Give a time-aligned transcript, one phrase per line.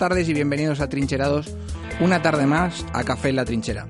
[0.00, 1.54] Tardes y bienvenidos a Trincherados,
[2.00, 3.86] una tarde más a Café en la Trinchera.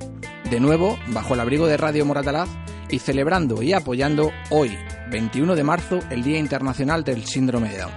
[0.51, 2.49] De nuevo, bajo el abrigo de Radio Moratalaz
[2.89, 4.77] y celebrando y apoyando hoy,
[5.13, 7.93] 21 de marzo, el Día Internacional del Síndrome de Down.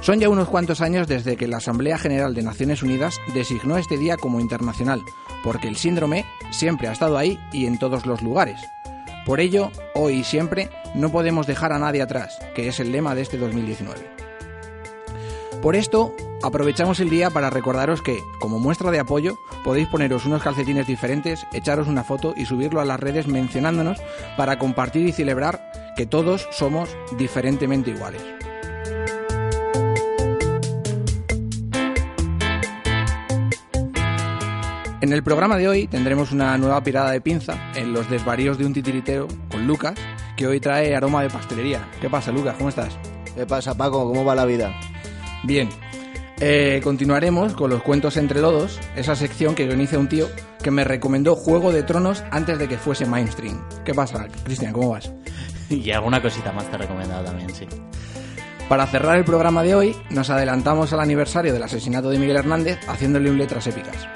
[0.00, 3.98] Son ya unos cuantos años desde que la Asamblea General de Naciones Unidas designó este
[3.98, 5.02] día como internacional,
[5.44, 8.58] porque el síndrome siempre ha estado ahí y en todos los lugares.
[9.26, 13.14] Por ello, hoy y siempre, no podemos dejar a nadie atrás, que es el lema
[13.14, 14.22] de este 2019.
[15.60, 20.42] Por esto, aprovechamos el día para recordaros que, como muestra de apoyo, podéis poneros unos
[20.42, 23.98] calcetines diferentes, echaros una foto y subirlo a las redes mencionándonos
[24.36, 28.22] para compartir y celebrar que todos somos diferentemente iguales.
[35.00, 38.66] En el programa de hoy tendremos una nueva pirada de pinza en los desvaríos de
[38.66, 39.94] un titiritero con Lucas,
[40.36, 41.88] que hoy trae aroma de pastelería.
[42.00, 42.54] ¿Qué pasa, Lucas?
[42.56, 42.96] ¿Cómo estás?
[43.34, 44.06] ¿Qué pasa, Paco?
[44.06, 44.72] ¿Cómo va la vida?
[45.42, 45.68] Bien.
[46.44, 50.26] Eh, continuaremos con los cuentos entre lodos, esa sección que organiza un tío
[50.60, 53.62] que me recomendó Juego de Tronos antes de que fuese mainstream.
[53.84, 54.72] ¿Qué pasa, Cristian?
[54.72, 55.12] ¿Cómo vas?
[55.70, 57.64] Y alguna cosita más te he recomendado también, sí.
[58.68, 62.80] Para cerrar el programa de hoy, nos adelantamos al aniversario del asesinato de Miguel Hernández
[62.88, 64.08] haciéndole un letras épicas.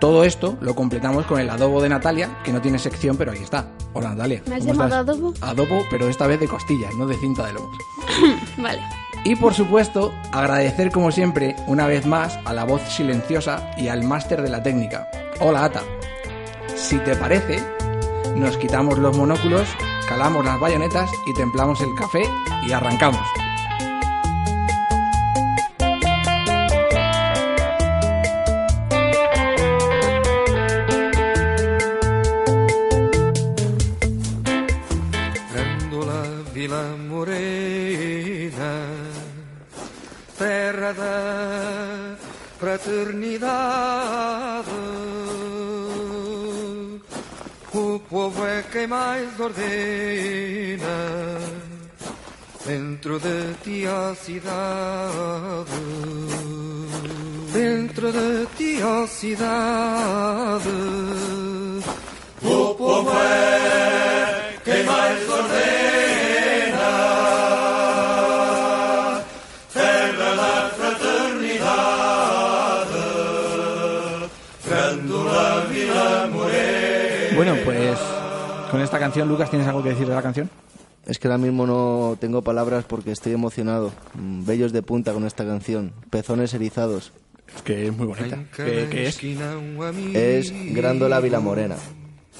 [0.00, 3.38] Todo esto lo completamos con el adobo de Natalia, que no tiene sección, pero ahí
[3.40, 3.68] está.
[3.92, 4.42] Hola Natalia.
[4.48, 5.16] ¿Me has ¿cómo llamado estás?
[5.16, 5.34] adobo?
[5.40, 7.78] Adobo, pero esta vez de costillas, no de cinta de lomos.
[8.58, 8.82] Vale.
[9.24, 14.02] Y por supuesto, agradecer como siempre, una vez más, a la voz silenciosa y al
[14.02, 15.08] máster de la técnica.
[15.40, 15.82] Hola Ata.
[16.74, 17.60] Si te parece,
[18.34, 19.68] nos quitamos los monóculos,
[20.08, 22.22] calamos las bayonetas y templamos el café
[22.66, 23.41] y arrancamos.
[49.42, 51.38] Mais ordena
[52.64, 55.70] dentro de ti a cidade.
[57.52, 60.70] Dentro de ti a cidade.
[78.72, 80.48] Con esta canción, Lucas, ¿tienes algo que decir de la canción?
[81.04, 83.92] Es que ahora mismo no tengo palabras porque estoy emocionado.
[84.14, 85.92] Mm, Bellos de punta con esta canción.
[86.08, 87.12] Pezones erizados.
[87.54, 88.38] Es que es muy bonita.
[88.56, 89.20] ¿Qué, qué es?
[90.14, 91.76] Es Grándola Vila Morena.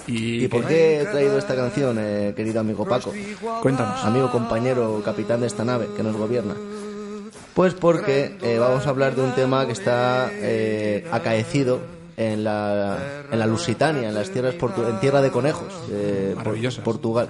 [0.07, 3.13] ¿Y, ¿Y por qué he traído esta canción, eh, querido amigo Paco?
[3.61, 4.03] Cuéntanos.
[4.03, 6.55] Amigo, compañero, capitán de esta nave que nos gobierna.
[7.53, 11.81] Pues porque eh, vamos a hablar de un tema que está eh, acaecido
[12.31, 12.99] en la,
[13.31, 16.83] en la Lusitania, en las tierras portu- en tierra de conejos, eh, Por-.
[16.85, 17.29] Portugal.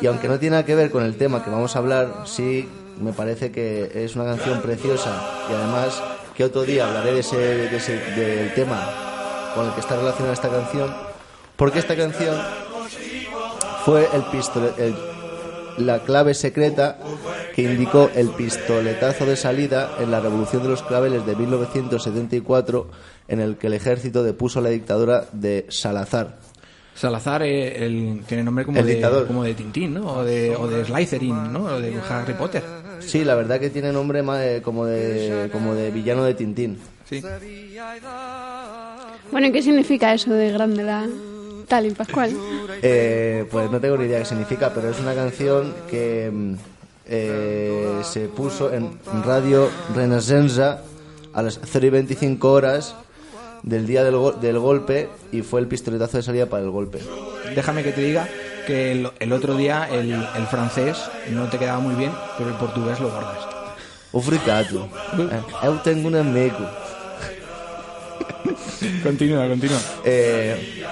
[0.00, 2.68] Y aunque no tiene nada que ver con el tema que vamos a hablar, sí
[3.00, 5.10] me parece que es una canción preciosa
[5.50, 6.02] y además
[6.36, 8.80] que otro día hablaré de ese, de ese- del tema
[9.54, 10.92] con el que está relacionada esta canción,
[11.56, 12.36] porque esta canción
[13.84, 14.96] fue el pistole- el-
[15.86, 16.98] la clave secreta
[17.54, 22.88] que indicó el pistoletazo de salida en la Revolución de los Claveles de 1974,
[23.28, 26.38] en el que el ejército depuso la dictadura de Salazar.
[26.94, 29.26] Salazar eh, el- tiene nombre como El de, dictador.
[29.26, 30.18] como de Tintín, ¿no?
[30.18, 31.64] O de, o de Slytherin, ¿no?
[31.64, 32.62] O de Harry Potter.
[33.00, 36.78] Sí, la verdad que tiene nombre ma- eh, como de, como de villano de Tintín.
[37.08, 37.22] Sí.
[39.30, 41.06] Bueno, ¿y qué significa eso de grande la
[41.68, 42.36] tal y Pascual?
[42.82, 46.54] Eh, pues no tengo ni idea qué significa, pero es una canción que mm,
[47.06, 48.90] eh, se puso en
[49.24, 52.94] Radio Renaissance a las 0 y 25 horas
[53.62, 56.98] del día del, go- del golpe y fue el pistoletazo de salida para el golpe.
[57.54, 58.28] Déjame que te diga
[58.66, 60.98] que el, el otro día el, el francés
[61.30, 63.38] no te quedaba muy bien, pero el portugués lo guardas.
[64.12, 64.88] Obrigado.
[65.18, 66.60] Eh, eu tengo un amigo.
[69.02, 69.80] Continúa, continúa.
[70.04, 70.84] Eh,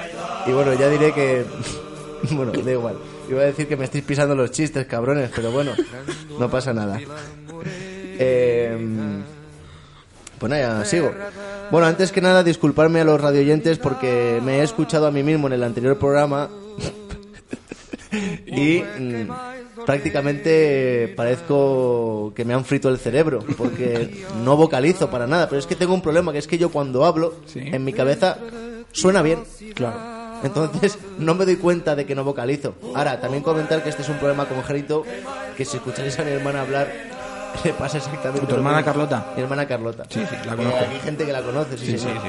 [0.47, 1.45] y bueno, ya diré que...
[2.31, 2.97] bueno, da igual.
[3.29, 5.73] Iba a decir que me estáis pisando los chistes, cabrones, pero bueno,
[6.39, 6.99] no pasa nada.
[8.19, 8.77] Eh,
[10.41, 11.13] pues nada, sigo.
[11.71, 15.47] Bueno, antes que nada, disculparme a los radioyentes porque me he escuchado a mí mismo
[15.47, 16.49] en el anterior programa
[18.47, 25.49] y mm, prácticamente parezco que me han frito el cerebro porque no vocalizo para nada.
[25.49, 27.61] Pero es que tengo un problema, que es que yo cuando hablo, Sí.
[27.63, 28.39] en mi cabeza
[28.93, 29.45] suena bien.
[29.75, 30.19] Claro.
[30.43, 32.75] Entonces no me doy cuenta de que no vocalizo.
[32.95, 35.05] Ahora, también comentar que este es un problema congénito
[35.57, 36.91] que si escucháis a mi hermana hablar
[37.65, 38.83] le pasa exactamente ¿Tu hermana.
[38.85, 39.27] Carlota?
[39.37, 40.05] Mi hermana Carlota.
[40.09, 40.79] Sí, sí, la Eh, conozco.
[40.91, 42.29] Hay gente que la conoce, sí, Sí, sí, sí.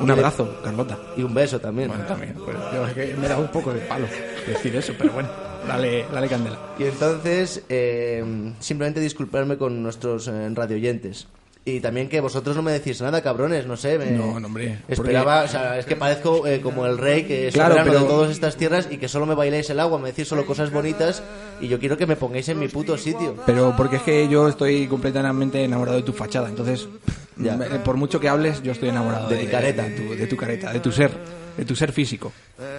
[0.00, 0.98] Un abrazo, Carlota.
[1.16, 1.88] Y un beso también.
[1.88, 2.34] Bueno, también.
[2.34, 4.06] Pues yo es que me da un poco de palo
[4.46, 5.28] decir eso, pero bueno,
[5.68, 6.56] dale, dale candela.
[6.78, 8.24] Y entonces, eh,
[8.60, 11.26] simplemente disculparme con nuestros eh, radioyentes.
[11.62, 13.98] Y también que vosotros no me decís nada, cabrones, no sé.
[13.98, 17.48] Me No, no, hombre, Esperaba, o sea, es que parezco eh, como el rey que
[17.48, 20.08] es Claro, pero- de todas estas tierras y que solo me bailáis el agua, me
[20.08, 21.22] decís solo cosas bonitas
[21.60, 23.36] y yo quiero que me pongáis en mi puto sitio.
[23.44, 26.88] Pero porque es que yo estoy completamente enamorado de tu fachada, entonces,
[27.36, 27.58] Ya.
[27.84, 29.82] por mucho que hables, yo estoy enamorado De mi careta.
[29.82, 31.10] de tu, de tu careta, de tu ser,
[31.56, 32.32] de tu ser físico.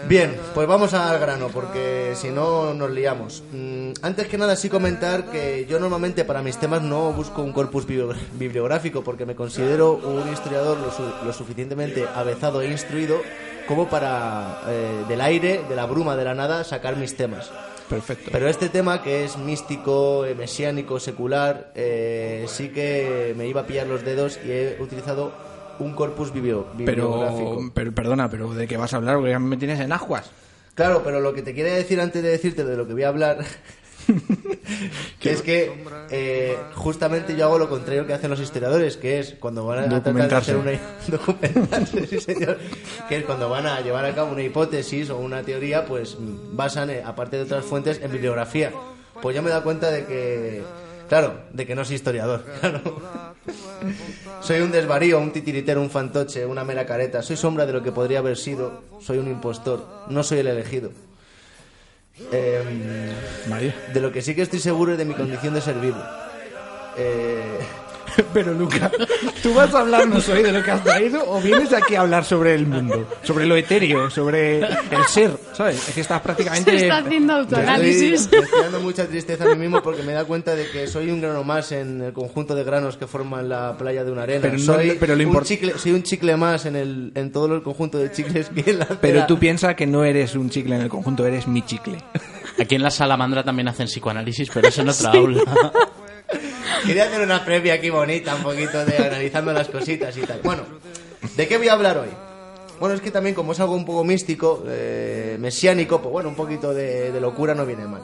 [0.07, 3.43] Bien, pues vamos al grano, porque si no nos liamos.
[3.51, 7.51] Mm, antes que nada, sí comentar que yo normalmente para mis temas no busco un
[7.53, 13.17] corpus bibli- bibliográfico, porque me considero un historiador lo, su- lo suficientemente avezado e instruido
[13.67, 17.49] como para, eh, del aire, de la bruma, de la nada, sacar mis temas.
[17.89, 18.29] Perfecto.
[18.31, 23.65] Pero este tema, que es místico, eh, mesiánico, secular, eh, sí que me iba a
[23.65, 25.31] pillar los dedos y he utilizado
[25.79, 27.55] un corpus biblio- bibliográfico.
[27.57, 29.15] Pero, pero, perdona, pero ¿de qué vas a hablar?
[29.17, 30.29] Porque ya me tienes en aguas.
[30.75, 33.09] Claro, pero lo que te quería decir antes de decirte de lo que voy a
[33.09, 33.39] hablar
[35.21, 39.65] es que eh, justamente yo hago lo contrario que hacen los historiadores, que es cuando
[39.65, 40.71] van a tratar de hacer una
[41.07, 42.57] documentarse, sí, señor,
[43.07, 46.17] que es cuando van a llevar a cabo una hipótesis o una teoría, pues
[46.53, 48.71] basan, eh, aparte de otras fuentes, en bibliografía.
[49.21, 50.63] Pues yo me he dado cuenta de que,
[51.11, 52.79] claro, de que no soy historiador, claro.
[54.39, 57.21] Soy un desvarío, un titiritero, un fantoche, una mera careta.
[57.21, 58.81] Soy sombra de lo que podría haber sido.
[59.01, 59.85] Soy un impostor.
[60.07, 60.91] No soy el elegido.
[63.49, 63.75] María.
[63.93, 66.01] de lo que sí que estoy seguro es de mi condición de ser vivo.
[66.97, 67.59] Eh,
[68.33, 68.91] Pero Luca,
[69.41, 72.25] ¿tú vas a hablarnos hoy de lo que has traído o vienes aquí a hablar
[72.25, 73.07] sobre el mundo?
[73.23, 75.87] Sobre lo etéreo, sobre el ser, ¿sabes?
[75.89, 76.71] Es que estás prácticamente...
[76.77, 78.29] Se está haciendo estoy, autoanálisis.
[78.31, 81.09] me estoy dando mucha tristeza a mí mismo porque me da cuenta de que soy
[81.11, 84.41] un grano más en el conjunto de granos que forman la playa de una arena.
[84.41, 87.55] Pero no- soy, pero lo un chicle, soy un chicle más en, el, en todo
[87.55, 90.75] el conjunto de chicles que en la Pero tú piensas que no eres un chicle
[90.75, 91.97] en el conjunto, eres mi chicle.
[92.59, 95.41] Aquí en la salamandra también hacen psicoanálisis, pero es en otra aula.
[96.85, 100.39] Quería hacer una previa aquí bonita, un poquito de analizando las cositas y tal.
[100.43, 100.63] Bueno,
[101.35, 102.09] ¿de qué voy a hablar hoy?
[102.79, 106.35] Bueno, es que también como es algo un poco místico, eh, mesiánico, pues bueno, un
[106.35, 108.01] poquito de, de locura no viene mal.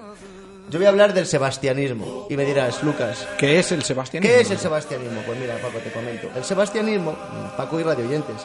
[0.69, 2.27] Yo voy a hablar del sebastianismo.
[2.29, 4.21] Y me dirás, Lucas, ¿Qué es el Sebastián?
[4.21, 5.21] ¿qué es el sebastianismo?
[5.25, 6.29] Pues mira, Paco, te comento.
[6.35, 7.15] El sebastianismo,
[7.55, 8.35] Paco y radioyentes,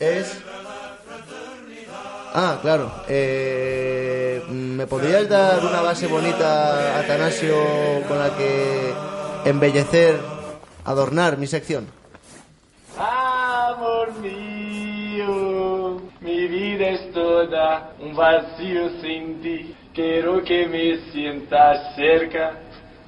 [0.00, 0.32] es...
[2.34, 2.92] Ah, claro.
[3.08, 3.97] Eh,
[4.78, 7.56] ¿Me podrías dar una base bonita, Atanasio,
[8.06, 8.92] con la que
[9.44, 10.20] embellecer,
[10.84, 11.88] adornar mi sección?
[12.96, 19.74] Amor mío, mi vida es toda un vacío sin ti.
[19.92, 22.52] Quiero que me sientas cerca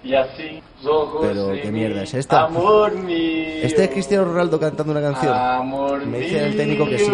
[0.02, 2.44] y así Pero, ¿qué mierda es esta?
[2.44, 3.60] Amor mío.
[3.62, 5.32] Este es Cristiano Ronaldo cantando una canción.
[5.34, 7.12] Amor Me dice el técnico que sí.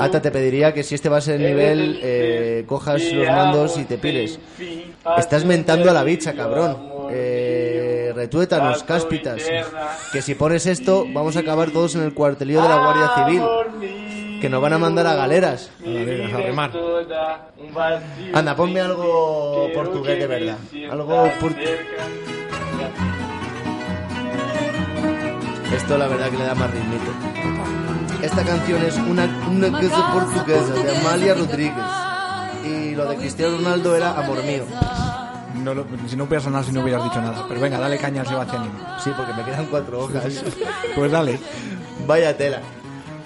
[0.00, 3.78] Ata, te pediría que si este va a ser el nivel, eh, cojas los mandos
[3.78, 4.38] y te pires.
[5.18, 6.90] Estás mentando a la bicha, cabrón.
[7.12, 9.42] Eh, retuétanos, cáspitas.
[10.12, 14.40] Que si pones esto, vamos a acabar todos en el cuartelillo de la Guardia Civil.
[14.40, 15.70] Que nos van a mandar a galeras.
[15.84, 16.70] Mi galeras, a remar.
[18.32, 20.56] Anda, ponme algo portugués de verdad.
[20.90, 21.54] Algo por-
[25.74, 27.10] Esto la verdad que le da más ritmito.
[28.22, 31.84] Esta canción es una, una cosa portuguesa de Amalia Rodríguez.
[32.64, 34.64] Y lo de Cristiano Ronaldo era Amor mío.
[35.62, 37.44] No lo- si no hubieras sonado, si no hubieras dicho nada.
[37.48, 38.78] Pero venga, dale caña al Sebastianismo.
[39.02, 40.24] Sí, porque me quedan cuatro hojas.
[40.94, 41.38] Pues dale.
[42.06, 42.60] Vaya tela.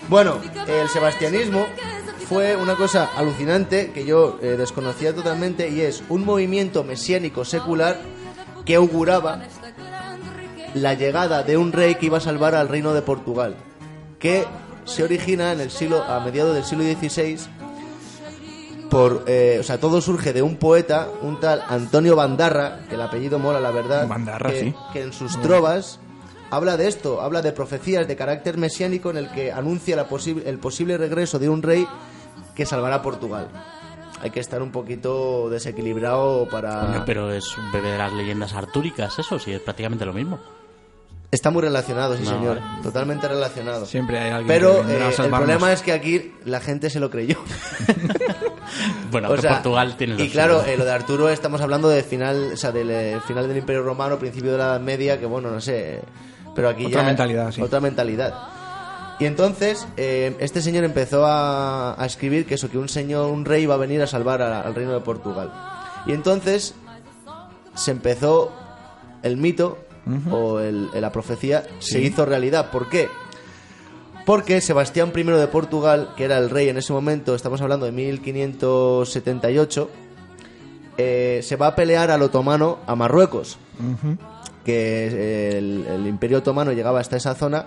[0.08, 1.66] Bueno, el sebastianismo
[2.28, 7.96] fue una cosa alucinante que yo eh, desconocía totalmente y es un movimiento mesiánico secular
[8.64, 9.40] que auguraba
[10.74, 13.54] la llegada de un rey que iba a salvar al reino de Portugal,
[14.18, 14.44] que
[14.84, 17.38] se origina en el siglo a mediados del siglo XVI
[18.90, 23.00] por, eh, o sea, todo surge de un poeta, un tal Antonio Bandarra, que el
[23.02, 24.74] apellido mola, la verdad, Bandarra, que, sí.
[24.92, 25.98] que en sus trovas
[26.50, 30.42] habla de esto, habla de profecías de carácter mesiánico en el que anuncia la posi-
[30.44, 31.86] el posible regreso de un rey
[32.54, 33.48] que salvará a Portugal.
[34.20, 36.80] Hay que estar un poquito desequilibrado para...
[36.86, 40.38] Coño, pero es un bebé de las leyendas artúricas, eso sí, es prácticamente lo mismo.
[41.30, 42.82] Está muy relacionado, sí No, señor, vale.
[42.82, 43.86] totalmente relacionado.
[43.86, 47.10] Siempre hay alguien Pero que eh, el problema es que aquí la gente se lo
[47.10, 47.38] creyó.
[49.10, 52.02] Bueno, O que sea, Portugal tiene y claro, eh, lo de Arturo estamos hablando de
[52.02, 55.26] final, o sea, del eh, final del Imperio Romano, principio de la Edad Media, que
[55.26, 56.00] bueno, no sé,
[56.54, 57.62] pero aquí Otra ya mentalidad, sí.
[57.62, 58.34] otra mentalidad.
[59.20, 63.44] Y entonces eh, este señor empezó a, a escribir que eso, que un señor, un
[63.44, 65.52] rey iba a venir a salvar a- al reino de Portugal.
[66.06, 66.74] Y entonces
[67.74, 68.52] se empezó
[69.22, 69.78] el mito
[70.30, 72.70] o el- la profecía se hizo realidad.
[72.70, 73.08] ¿Por qué?
[74.26, 77.92] Porque Sebastián I de Portugal, que era el rey en ese momento, estamos hablando de
[77.92, 79.90] 1578,
[80.96, 83.58] eh, se va a pelear al otomano a Marruecos,
[84.64, 87.66] que el, el imperio otomano llegaba hasta esa zona.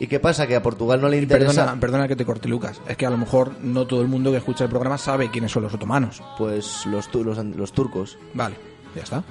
[0.00, 0.46] ¿Y qué pasa?
[0.46, 1.52] Que a Portugal no le interesa.
[1.64, 2.80] Perdona, perdona que te corte, Lucas.
[2.88, 5.52] Es que a lo mejor no todo el mundo que escucha el programa sabe quiénes
[5.52, 6.22] son los otomanos.
[6.36, 8.18] Pues los, tu- los, los turcos.
[8.34, 8.56] Vale,
[8.96, 9.22] ya está.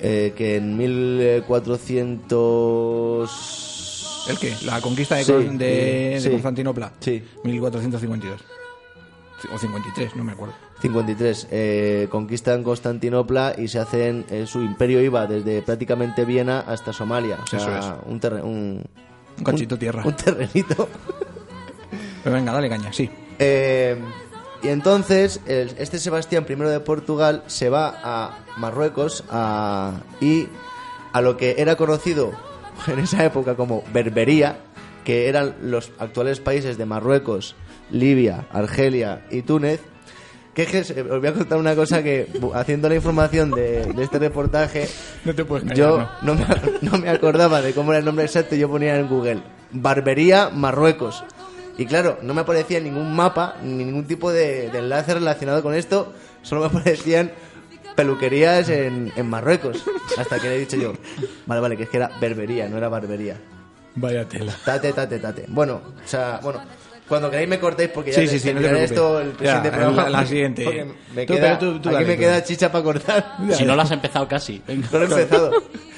[0.00, 0.76] eh, que en
[3.18, 4.26] 1400...
[4.28, 4.54] ¿El qué?
[4.64, 5.66] La conquista de, Sí, Con- de,
[6.14, 6.30] de sí.
[6.30, 6.92] Constantinopla.
[7.00, 7.22] Sí.
[7.44, 8.40] 1452.
[9.54, 10.54] O 53, no me acuerdo.
[10.82, 11.48] 53.
[11.50, 14.26] Eh, conquistan Constantinopla y se hacen...
[14.30, 17.38] eh, su imperio iba desde prácticamente Viena hasta Somalia.
[17.42, 17.86] O sea, Eso es.
[18.06, 18.84] un, un,
[19.38, 20.02] Un cachito tierra.
[20.04, 20.88] un terrenito.
[22.22, 23.08] Pero venga, dale caña, sí.
[23.38, 23.96] Eh,
[24.62, 30.48] y entonces, el- este Sebastián I de Portugal se va a Marruecos a, y
[31.12, 32.32] a lo que era conocido
[32.86, 34.58] en esa época como Berbería,
[35.04, 37.54] que eran los actuales países de Marruecos,
[37.90, 39.80] Libia, Argelia y Túnez.
[40.58, 43.84] Que es que se- os voy a contar una cosa que, haciendo la información de,
[43.92, 44.88] de este reportaje,
[45.24, 46.08] No te puedes callar, yo no.
[46.22, 46.46] no me,
[46.82, 50.50] no me acordaba de cómo era el nombre exacto y yo ponía en Google Barbería
[50.52, 51.22] Marruecos.
[51.76, 55.74] Y claro, no me aparecía ningún mapa ni ningún tipo de, de enlace relacionado con
[55.74, 56.12] esto,
[56.42, 57.30] solo me aparecían
[57.94, 59.84] peluquerías en, en Marruecos.
[60.18, 60.94] Hasta que le he dicho yo,
[61.46, 63.36] vale, vale, que es que era berbería, no era barbería.
[63.94, 64.54] Vaya tela.
[64.64, 65.44] Tate, tate, tate.
[65.46, 66.60] Bueno, o sea, bueno,
[67.08, 68.90] cuando queréis me cortéis porque ya Sí, te- sí, sí, no te terminaré preocupes.
[68.90, 70.02] esto el siguiente Ya, programa.
[70.04, 70.64] la- la siguiente.
[71.14, 73.36] Me Tú, queda, pero tú- tú aquí dale, me tú queda chicha para cortar.
[73.52, 74.62] Si no lo has empezado casi.
[74.66, 74.88] Venga.
[74.92, 75.52] No lo he empezado.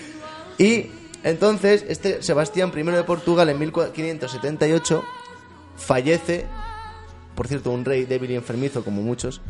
[0.59, 0.91] Y
[1.25, 5.03] entonces, este Sebastián I de Portugal en 1578
[5.77, 6.45] fallece,
[7.35, 9.41] por cierto, un rey débil y enfermizo como muchos,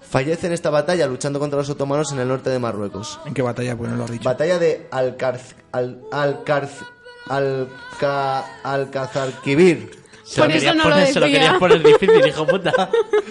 [0.00, 3.18] fallece en esta batalla luchando contra los otomanos en el norte de Marruecos.
[3.26, 3.76] ¿En qué batalla?
[3.76, 4.24] Pues no lo has dicho.
[4.28, 6.82] Batalla de Alcarz, al, Alcarz,
[7.28, 9.90] Alca, Alcazarquivir,
[10.24, 12.90] Se lo Por eso querías no lo poner, se lo querías poner difícil, hijo puta.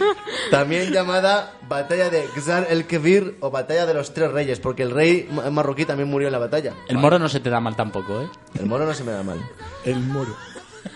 [0.51, 4.91] también llamada Batalla de Xar el Kebir o Batalla de los Tres Reyes, porque el
[4.91, 6.73] rey ma- marroquí también murió en la batalla.
[6.87, 8.29] El moro no se te da mal tampoco, ¿eh?
[8.59, 9.39] El moro no se me da mal.
[9.85, 10.35] El moro.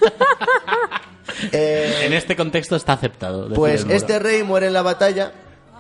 [1.52, 3.50] Eh, En este contexto está aceptado.
[3.54, 5.32] Pues este rey muere en la batalla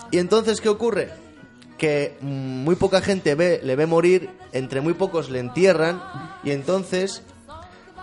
[0.10, 1.12] y entonces ¿qué ocurre?
[1.82, 6.00] Que muy poca gente ve, le ve morir, entre muy pocos le entierran
[6.44, 7.24] y entonces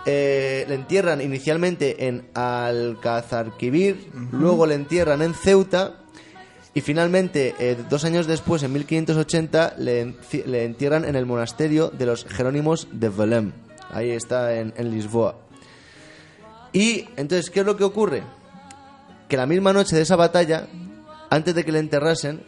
[0.05, 6.01] eh, le entierran inicialmente en Alcazarquivir, luego le entierran en Ceuta
[6.73, 10.13] y finalmente eh, dos años después, en 1580, le,
[10.45, 13.53] le entierran en el monasterio de los Jerónimos de Belém.
[13.91, 15.37] Ahí está en, en Lisboa.
[16.73, 18.23] Y entonces, ¿qué es lo que ocurre?
[19.29, 20.67] que la misma noche de esa batalla,
[21.29, 22.43] antes de que le enterrasen,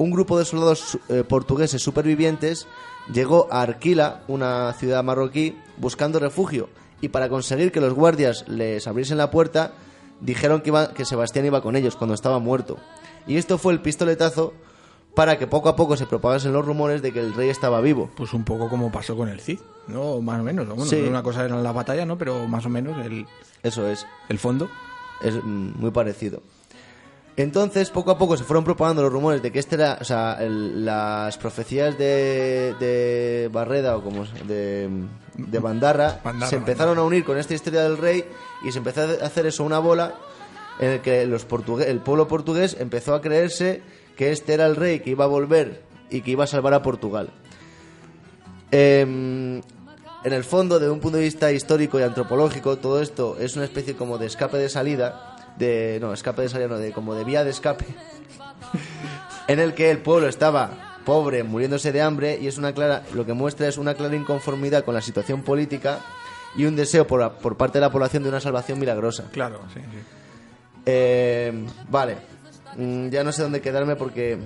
[0.00, 2.66] un grupo de soldados eh, portugueses supervivientes
[3.12, 6.68] llegó a Arquila, una ciudad marroquí, buscando refugio.
[7.02, 9.72] Y para conseguir que los guardias les abriesen la puerta,
[10.20, 12.78] dijeron que, iba- que Sebastián iba con ellos cuando estaba muerto.
[13.26, 14.54] Y esto fue el pistoletazo
[15.14, 18.10] para que poco a poco se propagasen los rumores de que el rey estaba vivo.
[18.16, 20.20] Pues un poco como pasó con el Cid, ¿no?
[20.22, 20.66] Más o menos.
[20.66, 20.96] Bueno, Sí.
[21.02, 22.16] una cosa eran las batallas, ¿no?
[22.16, 23.26] Pero más o menos el,
[23.62, 24.06] Eso es.
[24.28, 24.70] el fondo.
[25.22, 26.42] Es mm, muy parecido.
[27.42, 30.36] Entonces, poco a poco se fueron propagando los rumores de que este era, o sea,
[30.40, 34.88] el- las profecías de, de Barreda o como de,
[35.36, 38.24] de Bandarra, Bandarra, se empezaron a unir con esta historia del rey
[38.62, 40.14] y se empezó a hacer eso una bola
[40.78, 43.82] en el que los portugue- el pueblo portugués empezó a creerse
[44.16, 46.82] que este era el rey que iba a volver y que iba a salvar a
[46.82, 47.30] Portugal.
[48.70, 49.58] Em,
[50.24, 53.64] en el fondo, desde un punto de vista histórico y antropológico, todo esto es una
[53.64, 57.24] especie como de escape de salida, de no, escape de salida, no, de como de
[57.24, 57.86] vía de escape,
[59.48, 63.26] en el que el pueblo estaba pobre, muriéndose de hambre y es una clara, lo
[63.26, 66.00] que muestra es una clara inconformidad con la situación política
[66.56, 69.24] y un deseo por, por parte de la población de una salvación milagrosa.
[69.30, 69.98] Claro, sí, sí.
[70.86, 72.16] Eh, vale,
[72.76, 74.38] Mm, ya no sé dónde quedarme porque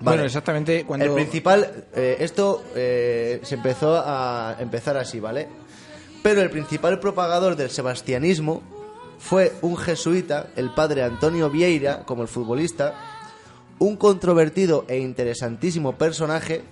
[0.00, 1.06] Bueno, exactamente cuando...
[1.06, 5.48] el principal, eh, esto eh, se empezó a empezar así, ¿vale?
[6.22, 8.62] Pero el principal propagador del sebastianismo
[9.18, 12.94] fue un jesuita, el padre Antonio Vieira, como el futbolista,
[13.78, 16.62] un controvertido e interesantísimo personaje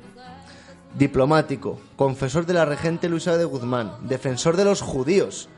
[0.99, 5.49] diplomático, confesor de la regente Luisa de Guzmán, defensor de los judíos,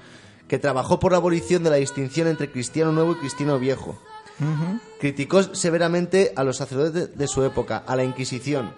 [0.49, 3.99] que trabajó por la abolición de la distinción entre cristiano nuevo y cristiano viejo.
[5.00, 8.73] Criticó severamente a los sacerdotes de su época, a la Inquisición.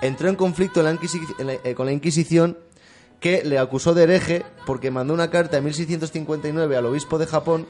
[0.00, 2.56] Entró en conflicto en la Inquisi- en la- eh, con la Inquisición
[3.20, 7.66] que le acusó de hereje porque mandó una carta en 1659 al obispo de Japón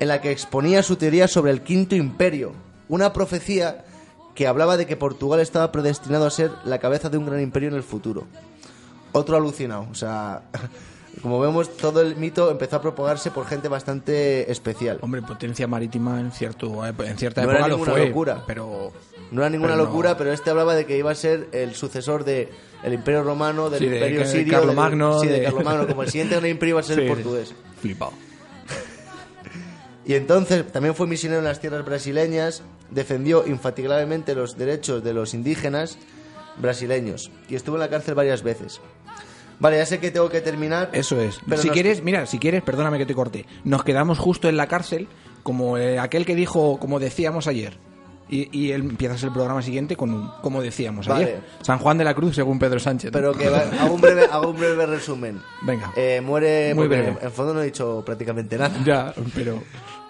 [0.00, 2.52] en la que exponía su teoría sobre el quinto imperio,
[2.88, 3.84] una profecía
[4.34, 7.68] que hablaba de que Portugal estaba predestinado a ser la cabeza de un gran imperio
[7.70, 8.26] en el futuro.
[9.12, 10.42] Otro alucinado, o sea,
[11.20, 14.98] como vemos, todo el mito empezó a propagarse por gente bastante especial.
[15.02, 18.44] Hombre, potencia marítima en, cierto, en cierta No era época lo ninguna fue, locura.
[18.46, 18.92] pero...
[19.30, 21.74] No era ninguna Pero no- locura, pero este hablaba de que iba a ser el
[21.74, 22.48] sucesor de
[22.82, 26.02] el Imperio Romano, del Sí, de Imperio Sirio, Carlomagno, del- sí, de de- Carlomagno, como
[26.02, 27.54] el siguiente gran imperio iba a ser Sí, el portugués.
[27.80, 28.12] Flipado.
[30.06, 35.34] Y entonces también fue misionero en las tierras brasileñas, defendió infatigablemente los derechos de los
[35.34, 35.98] indígenas
[36.56, 38.80] brasileños y estuvo en la cárcel varias veces.
[39.60, 40.90] Vale, ya sé que tengo que terminar.
[40.92, 41.40] Eso es.
[41.48, 43.44] Pero si nos- quieres, mira, si quieres, perdóname que te corte.
[43.64, 45.08] Nos quedamos justo en la cárcel,
[45.42, 47.76] como eh, aquel que dijo, como decíamos ayer.
[48.30, 51.24] Y, y él empiezas el programa siguiente con un, como decíamos Vale.
[51.24, 51.40] ayer.
[51.62, 53.10] San Juan de la Cruz, según Pedro Sánchez.
[53.10, 55.40] Pero que va- hago, un breve, hago un breve resumen.
[55.62, 55.92] Venga.
[55.96, 56.74] Eh, muere.
[56.74, 57.16] Muy breve.
[57.22, 58.76] En fondo no he dicho prácticamente nada.
[58.84, 59.62] Ya, pero...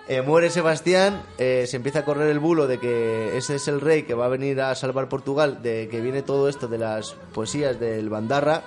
[0.08, 3.78] Eh, muere Sebastián, eh, se empieza a correr el bulo de que ese es el
[3.80, 7.14] rey que va a venir a salvar Portugal, de que viene todo esto de las
[7.34, 8.62] poesías del Bandarra,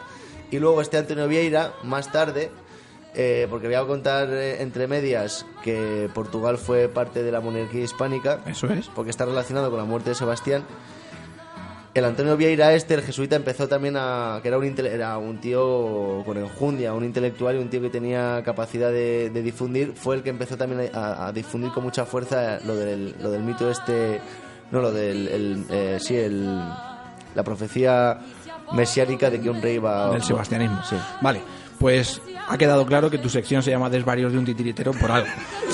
[0.51, 2.51] y luego este Antonio Vieira, más tarde,
[3.15, 7.84] eh, porque voy a contar eh, entre medias que Portugal fue parte de la monarquía
[7.84, 8.88] hispánica, Eso es.
[8.89, 10.63] porque está relacionado con la muerte de Sebastián.
[11.93, 14.39] El Antonio Vieira este, el jesuita, empezó también a...
[14.41, 18.41] que era un, era un tío con enjundia, un intelectual y un tío que tenía
[18.46, 22.60] capacidad de, de difundir, fue el que empezó también a, a difundir con mucha fuerza
[22.65, 24.22] lo del, lo del mito este...
[24.72, 25.27] No, lo del...
[25.27, 26.58] el, eh, sí, el,
[27.36, 28.20] la profecía
[28.74, 30.12] mesiánica de que un rey va...
[30.12, 30.82] del sebastianismo.
[30.84, 30.96] Sí.
[31.22, 31.42] Vale,
[31.80, 35.28] pues ha quedado claro que tu sección se llama Desvarios de un titiritero por algo.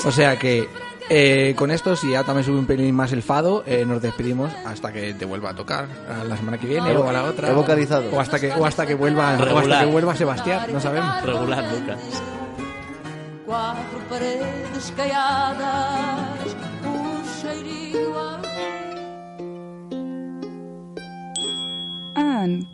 [0.04, 0.68] O sea que
[1.10, 4.52] eh, con esto, si ya también sube un pelín más el fado, eh, nos despedimos
[4.66, 7.50] hasta que te vuelva a tocar a la semana que viene o a la otra.
[7.50, 8.10] he vocalizado.
[8.12, 11.22] O hasta que, o hasta que vuelva, o hasta que vuelva Sebastián, no sabemos.
[11.22, 11.98] Regular, Lucas.
[13.46, 18.07] Quatro paredes caiadas, um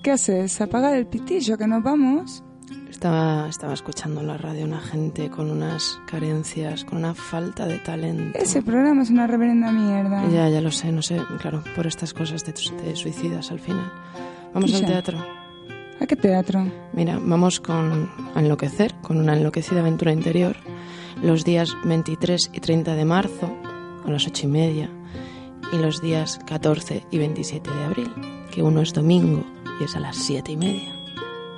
[0.03, 0.61] ¿qué haces?
[0.61, 2.43] Apagar el pitillo, que nos vamos.
[2.89, 7.79] Estaba, estaba escuchando en la radio una gente con unas carencias, con una falta de
[7.79, 8.39] talento.
[8.39, 10.27] Ese programa es una reverenda mierda.
[10.29, 13.93] Ya, ya lo sé, no sé, claro, por estas cosas te, te suicidas al final.
[14.55, 14.87] Vamos al Ya.
[14.87, 15.19] teatro.
[16.01, 16.67] ¿A qué teatro?
[16.93, 20.57] Mira, vamos con a enloquecer, con una enloquecida aventura interior,
[21.23, 23.51] los días 23 y 30 de marzo,
[24.07, 24.91] a las ocho y media,
[25.73, 28.11] y los días 14 y 27 de abril,
[28.55, 29.45] que uno es domingo
[29.81, 30.95] y es a las siete y media.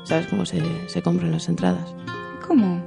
[0.04, 1.94] ¿Sabes cómo se, se compran las entradas?
[2.46, 2.80] ¿Cómo?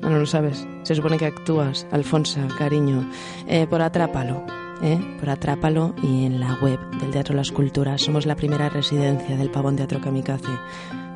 [0.00, 0.66] No, no lo sabes.
[0.84, 3.10] Se supone que actúas, Alfonsa, cariño,
[3.46, 4.44] eh, por Atrápalo.
[4.82, 4.98] ¿eh?
[5.20, 8.02] Por Atrápalo y en la web del Teatro Las Culturas.
[8.02, 10.52] Somos la primera residencia del Pavón Teatro Kamikaze.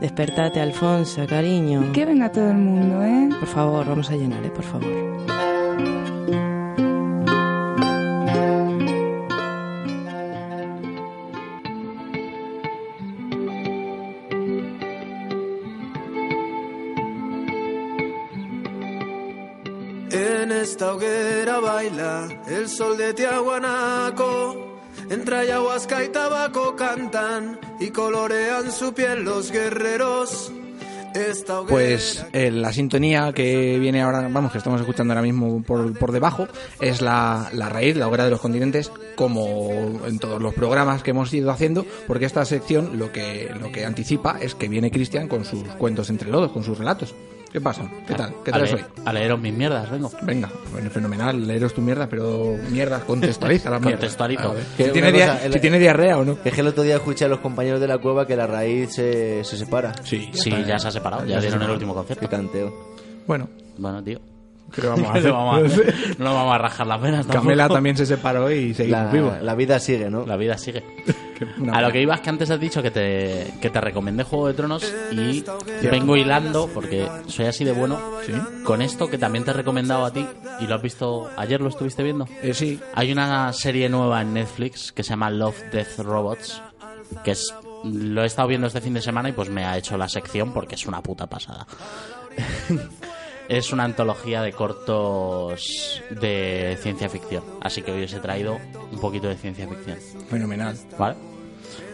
[0.01, 1.93] Despertate, Alfonsa, cariño.
[1.93, 3.29] Que venga todo el mundo, ¿eh?
[3.39, 4.51] Por favor, vamos a llenar, ¿eh?
[4.51, 4.91] Por favor.
[20.61, 24.79] Esta hoguera baila el sol de Tiahuanaco.
[25.09, 30.53] Entre ayahuasca y tabaco cantan y colorean su piel los guerreros.
[31.15, 35.63] Esta hoguera Pues eh, la sintonía que viene ahora, vamos, que estamos escuchando ahora mismo
[35.63, 36.47] por, por debajo,
[36.81, 39.71] es la, la raíz, la hoguera de los continentes, como
[40.07, 43.85] en todos los programas que hemos ido haciendo, porque esta sección lo que, lo que
[43.85, 47.15] anticipa es que viene Cristian con sus cuentos entre lodos, con sus relatos.
[47.53, 47.83] ¿Qué pasa?
[48.07, 48.33] ¿Qué tal?
[48.45, 50.09] ¿Qué tal leer, a leeros mis mierdas, vengo.
[50.23, 53.81] Venga, bueno, fenomenal, leeros tu mierda, pero mierda, contextualiza la.
[53.81, 54.55] Contextualizo.
[54.77, 56.39] Si tiene, cosa, el- si tiene diarrea o no.
[56.45, 58.93] Es que el otro día escuché a los compañeros de la cueva que la raíz
[58.95, 59.93] se, se separa.
[60.05, 61.73] Sí, Sí, ya se ha separado, ya se dieron el separó.
[61.73, 62.29] último Qué concierto.
[62.29, 62.73] canteo.
[63.27, 64.21] Bueno, Bueno, tío.
[64.73, 65.25] ¿qué vamos a No hacer?
[65.25, 67.27] le vamos a, no vamos a rajar las venas.
[67.27, 67.43] tampoco.
[67.43, 69.43] Camela también se separó y seguimos La, vivos.
[69.43, 70.25] la vida sigue, ¿no?
[70.25, 70.85] La vida sigue.
[71.73, 74.49] A lo que iba es que antes has dicho que te, que te recomendé Juego
[74.49, 75.45] de Tronos y
[75.83, 77.99] vengo hilando, porque soy así de bueno,
[78.65, 80.27] con esto que también te he recomendado a ti
[80.61, 82.27] y lo has visto, ayer lo estuviste viendo.
[82.43, 86.63] Eh, sí, Hay una serie nueva en Netflix que se llama Love, Death, Robots,
[87.25, 87.53] que es
[87.85, 90.53] lo he estado viendo este fin de semana y pues me ha hecho la sección
[90.53, 91.67] porque es una puta pasada.
[93.49, 98.59] es una antología de cortos de ciencia ficción, así que hoy os he traído
[98.93, 99.99] un poquito de ciencia ficción.
[100.29, 100.77] fenomenal.
[100.99, 101.30] ¿Vale?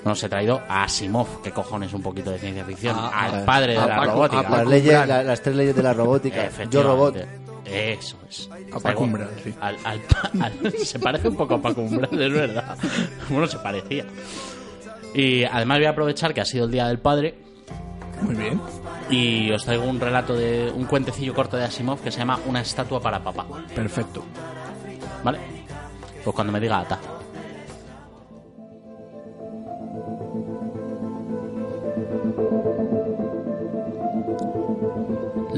[0.03, 3.35] Bueno, os he traído a Asimov, que cojones un poquito de ciencia ficción, Ah, al
[3.43, 4.41] ah, padre de a la robótica.
[4.49, 6.49] a Las, leyes, la- las tres leyes de la robótica.
[6.71, 7.17] Yo robot.
[7.65, 8.49] Eso es.
[8.73, 9.53] A Paco Umbral, sí.
[9.61, 10.01] Al- al-
[10.41, 12.77] al- se parece un poco a Paco Umbral, es verdad.
[13.29, 14.05] Bueno, se parecía.
[15.15, 17.35] Y además voy a aprovechar que ha sido el Día del Padre
[18.23, 18.61] Muy bien.
[19.11, 22.61] y os traigo un relato de un cuentecillo corto de Asimov que se llama Una
[22.61, 23.47] estatua para papá.
[23.75, 24.23] Perfecto.
[25.25, 25.39] ¿Vale?
[26.23, 26.99] Pues cuando me diga ata.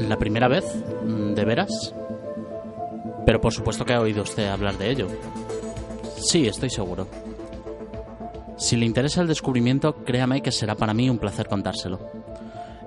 [0.09, 0.65] ¿La primera vez?
[1.05, 1.93] Mm, ¿De veras?
[3.27, 5.07] Pero por supuesto que ha oído usted hablar de ello.
[6.17, 7.07] Sí, estoy seguro.
[8.57, 11.99] Si le interesa el descubrimiento, créame que será para mí un placer contárselo.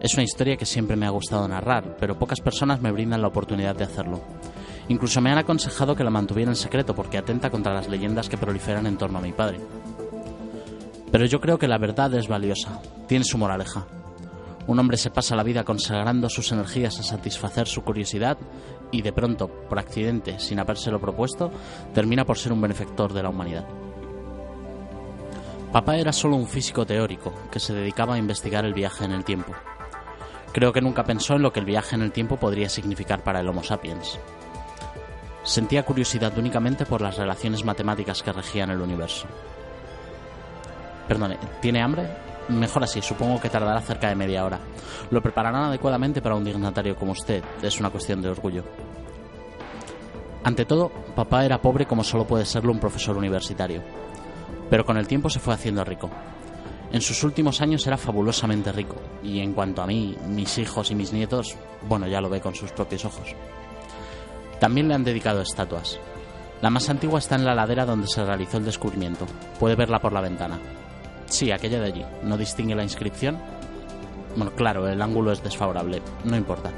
[0.01, 3.29] Es una historia que siempre me ha gustado narrar, pero pocas personas me brindan la
[3.29, 4.21] oportunidad de hacerlo.
[4.89, 8.37] Incluso me han aconsejado que la mantuviera en secreto porque atenta contra las leyendas que
[8.37, 9.61] proliferan en torno a mi padre.
[11.13, 13.87] Pero yo creo que la verdad es valiosa, tiene su moraleja.
[14.67, 18.39] Un hombre se pasa la vida consagrando sus energías a satisfacer su curiosidad
[18.93, 21.51] y de pronto, por accidente, sin habérselo propuesto,
[21.93, 23.67] termina por ser un benefactor de la humanidad.
[25.73, 29.25] Papá era solo un físico teórico que se dedicaba a investigar el viaje en el
[29.25, 29.53] tiempo.
[30.53, 33.41] Creo que nunca pensó en lo que el viaje en el tiempo podría significar para
[33.41, 34.19] el Homo sapiens.
[35.43, 39.27] Sentía curiosidad únicamente por las relaciones matemáticas que regían el universo.
[41.09, 42.32] Perdone, ¿tiene hambre?
[42.49, 44.59] Mejor así, supongo que tardará cerca de media hora.
[45.11, 48.65] Lo prepararán adecuadamente para un dignatario como usted, es una cuestión de orgullo.
[50.45, 53.83] Ante todo, papá era pobre como solo puede serlo un profesor universitario.
[54.69, 56.11] Pero con el tiempo se fue haciendo rico.
[56.91, 60.95] En sus últimos años era fabulosamente rico, y en cuanto a mí, mis hijos y
[60.95, 61.57] mis nietos,
[61.89, 63.35] bueno, ya lo ve con sus propios ojos.
[64.59, 65.99] También le han dedicado estatuas.
[66.61, 69.27] La más antigua está en la ladera donde se realizó el descubrimiento.
[69.59, 70.59] Puede verla por la ventana.
[71.33, 72.05] Sí, aquella de allí.
[72.23, 73.39] ¿No distingue la inscripción?
[74.37, 76.03] Bueno, claro, el ángulo es desfavorable.
[76.27, 76.71] No importa.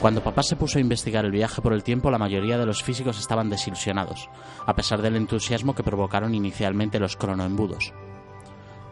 [0.00, 2.82] Cuando papá se puso a investigar el viaje por el tiempo, la mayoría de los
[2.82, 4.28] físicos estaban desilusionados,
[4.66, 7.92] a pesar del entusiasmo que provocaron inicialmente los cronoembudos.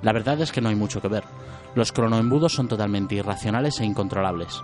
[0.03, 1.25] La verdad es que no hay mucho que ver.
[1.75, 4.63] Los cronoembudos son totalmente irracionales e incontrolables.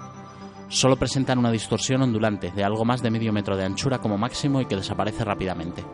[0.68, 4.61] Solo presentan una distorsión ondulante de algo más de medio metro de anchura como máximo
[4.61, 5.85] y que desaparece rápidamente.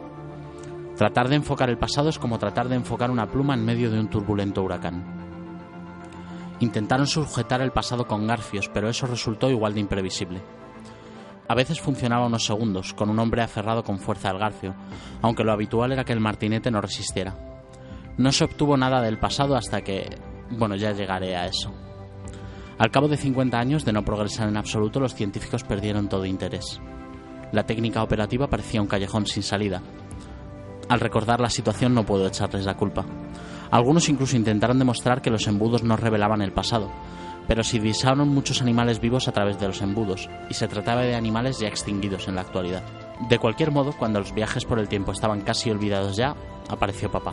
[1.03, 3.99] Tratar de enfocar el pasado es como tratar de enfocar una pluma en medio de
[3.99, 5.03] un turbulento huracán.
[6.61, 10.41] Intentaron sujetar el pasado con garfios, pero eso resultó igual de imprevisible.
[11.49, 14.77] A veces funcionaba unos segundos, con un hombre aferrado con fuerza al garfio,
[15.23, 17.35] aunque lo habitual era que el martinete no resistiera.
[18.17, 20.09] No se obtuvo nada del pasado hasta que...
[20.51, 21.75] bueno, ya llegaré a eso.
[22.79, 26.81] Al cabo de 50 años de no progresar en absoluto, los científicos perdieron todo interés.
[27.51, 29.83] La técnica operativa parecía un callejón sin salida.
[30.89, 33.05] Al recordar la situación no puedo echarles la culpa.
[33.71, 36.91] Algunos incluso intentaron demostrar que los embudos no revelaban el pasado,
[37.49, 41.15] pero se divisaron muchos animales vivos a través de los embudos, y se trataba de
[41.15, 42.83] animales ya extinguidos en la actualidad.
[43.29, 46.35] De cualquier modo, cuando los viajes por el tiempo estaban casi olvidados ya,
[46.69, 47.33] apareció papá.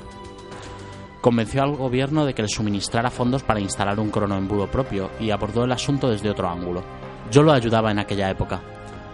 [1.22, 5.66] Convenció al gobierno de que le suministrara fondos para instalar un cronoembudo propio y abordó
[5.66, 6.82] el asunto desde otro ángulo.
[7.30, 8.62] Yo lo ayudaba en aquella época.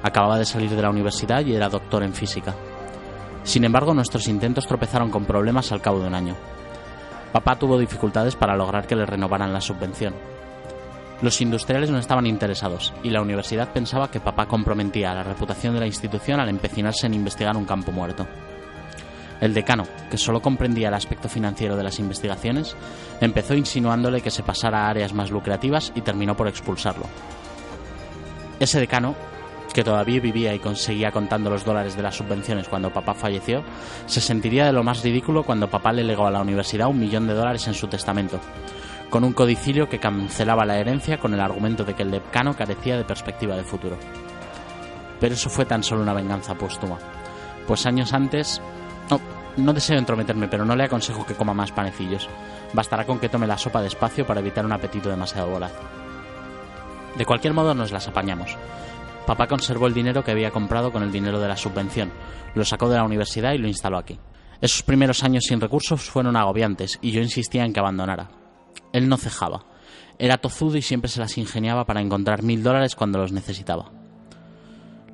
[0.03, 2.53] Acababa de salir de la universidad y era doctor en física.
[3.45, 6.36] Sin embargo, nuestros intentos tropezaron con problemas al cabo de un año.
[7.31, 10.13] Papá tuvo dificultades para lograr que le renovaran la subvención.
[11.21, 15.79] Los industriales no estaban interesados y la universidad pensaba que papá comprometía la reputación de
[15.79, 18.27] la institución al empecinarse en investigar un campo muerto.
[19.39, 22.75] El decano, que solo comprendía el aspecto financiero de las investigaciones,
[23.21, 27.05] empezó insinuándole que se pasara a áreas más lucrativas y terminó por expulsarlo.
[28.60, 29.15] Ese decano,
[29.75, 33.61] que todavía vivía y conseguía contando los dólares de las subvenciones cuando papá falleció,
[34.05, 37.27] se sentiría de lo más ridículo cuando papá le legó a la universidad un millón
[37.27, 38.39] de dólares en su testamento,
[39.09, 42.95] con un codicilio que cancelaba la herencia con el argumento de que el decano carecía
[42.95, 43.97] de perspectiva de futuro.
[45.19, 46.97] Pero eso fue tan solo una venganza póstuma,
[47.67, 48.61] pues años antes
[49.09, 49.19] no,
[49.57, 52.29] no deseo entrometerme, pero no le aconsejo que coma más panecillos.
[52.71, 55.73] Bastará con que tome la sopa despacio para evitar un apetito demasiado voraz.
[57.17, 58.57] De cualquier modo nos las apañamos.
[59.25, 62.11] Papá conservó el dinero que había comprado con el dinero de la subvención,
[62.53, 64.19] lo sacó de la universidad y lo instaló aquí.
[64.61, 68.29] Esos primeros años sin recursos fueron agobiantes y yo insistía en que abandonara.
[68.93, 69.65] Él no cejaba.
[70.17, 73.91] Era tozudo y siempre se las ingeniaba para encontrar mil dólares cuando los necesitaba.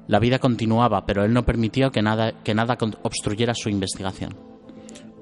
[0.07, 4.35] La vida continuaba, pero él no permitió que nada, que nada obstruyera su investigación.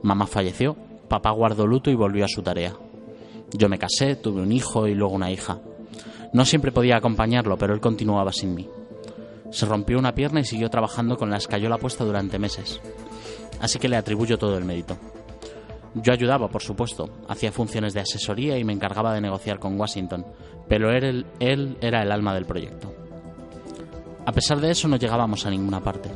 [0.01, 0.75] Mamá falleció,
[1.07, 2.73] papá guardó luto y volvió a su tarea.
[3.53, 5.59] Yo me casé, tuve un hijo y luego una hija.
[6.33, 8.67] No siempre podía acompañarlo, pero él continuaba sin mí.
[9.51, 12.79] Se rompió una pierna y siguió trabajando con la escayola puesta durante meses.
[13.59, 14.97] Así que le atribuyo todo el mérito.
[15.95, 20.25] Yo ayudaba, por supuesto, hacía funciones de asesoría y me encargaba de negociar con Washington,
[20.67, 22.93] pero él, él era el alma del proyecto.
[24.25, 26.11] A pesar de eso no llegábamos a ninguna parte.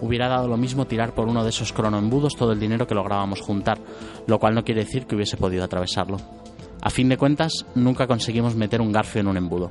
[0.00, 3.40] Hubiera dado lo mismo tirar por uno de esos cronoembudos todo el dinero que lográbamos
[3.40, 3.78] juntar,
[4.26, 6.18] lo cual no quiere decir que hubiese podido atravesarlo.
[6.82, 9.70] A fin de cuentas, nunca conseguimos meter un garfio en un embudo.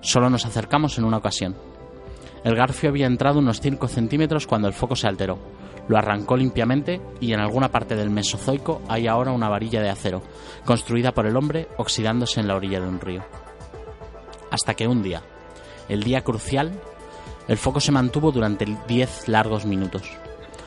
[0.00, 1.56] Solo nos acercamos en una ocasión.
[2.44, 5.38] El garfio había entrado unos 5 centímetros cuando el foco se alteró.
[5.88, 10.22] Lo arrancó limpiamente y en alguna parte del Mesozoico hay ahora una varilla de acero,
[10.64, 13.24] construida por el hombre oxidándose en la orilla de un río.
[14.50, 15.22] Hasta que un día,
[15.88, 16.72] el día crucial,
[17.48, 20.02] el foco se mantuvo durante 10 largos minutos,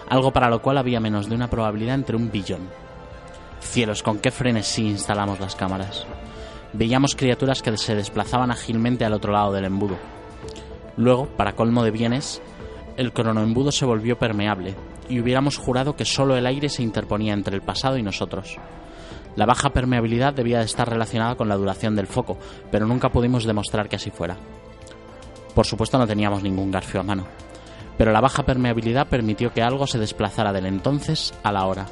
[0.09, 2.69] algo para lo cual había menos de una probabilidad entre un billón.
[3.59, 6.07] Cielos, con qué frenesí instalamos las cámaras.
[6.73, 10.16] Veíamos criaturas que se desplazaban ágilmente al otro lado del embudo.
[10.97, 12.41] Luego, para colmo de bienes,
[12.97, 14.75] el cronoembudo se volvió permeable
[15.07, 18.57] y hubiéramos jurado que solo el aire se interponía entre el pasado y nosotros.
[19.35, 22.39] La baja permeabilidad debía de estar relacionada con la duración del foco,
[22.71, 24.35] pero nunca pudimos demostrar que así fuera.
[25.53, 27.27] Por supuesto no teníamos ningún garfio a mano,
[27.99, 31.85] pero la baja permeabilidad permitió que algo se desplazara del entonces a la hora.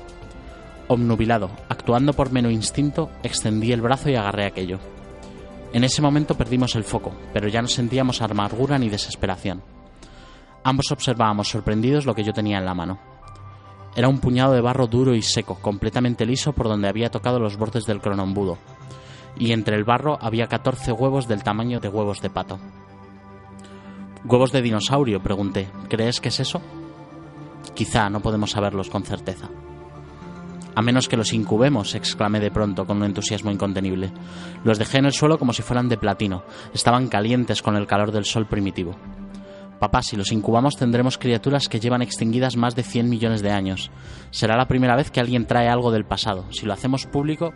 [0.88, 4.80] Obnubilado, actuando por mero instinto, extendí el brazo y agarré aquello.
[5.76, 9.62] En ese momento perdimos el foco, pero ya no sentíamos amargura ni desesperación.
[10.64, 12.98] Ambos observábamos sorprendidos lo que yo tenía en la mano.
[13.94, 17.58] Era un puñado de barro duro y seco, completamente liso por donde había tocado los
[17.58, 18.58] bordes del cronombudo,
[19.38, 22.58] y entre el barro había 14 huevos del tamaño de huevos de pato.
[24.24, 25.22] ¿Huevos de dinosaurio?
[25.22, 25.68] pregunté.
[25.90, 26.62] ¿Crees que es eso?
[27.74, 29.50] Quizá no podemos saberlos con certeza.
[30.76, 34.12] A menos que los incubemos, exclamé de pronto con un entusiasmo incontenible.
[34.66, 36.44] Los dejé en el suelo como si fueran de platino.
[36.74, 38.96] Estaban calientes con el calor del sol primitivo.
[39.80, 43.90] Papá, si los incubamos tendremos criaturas que llevan extinguidas más de 100 millones de años.
[44.32, 46.46] Será la primera vez que alguien trae algo del pasado.
[46.52, 47.54] Si lo hacemos público...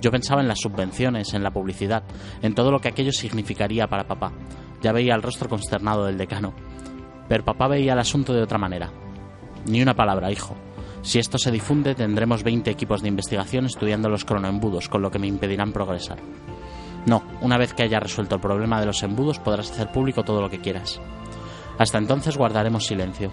[0.00, 2.04] Yo pensaba en las subvenciones, en la publicidad,
[2.40, 4.30] en todo lo que aquello significaría para papá.
[4.80, 6.54] Ya veía el rostro consternado del decano.
[7.28, 8.92] Pero papá veía el asunto de otra manera.
[9.66, 10.54] Ni una palabra, hijo.
[11.02, 15.18] Si esto se difunde, tendremos 20 equipos de investigación estudiando los cronoembudos, con lo que
[15.18, 16.18] me impedirán progresar.
[17.06, 20.42] No, una vez que haya resuelto el problema de los embudos, podrás hacer público todo
[20.42, 21.00] lo que quieras.
[21.78, 23.32] Hasta entonces guardaremos silencio.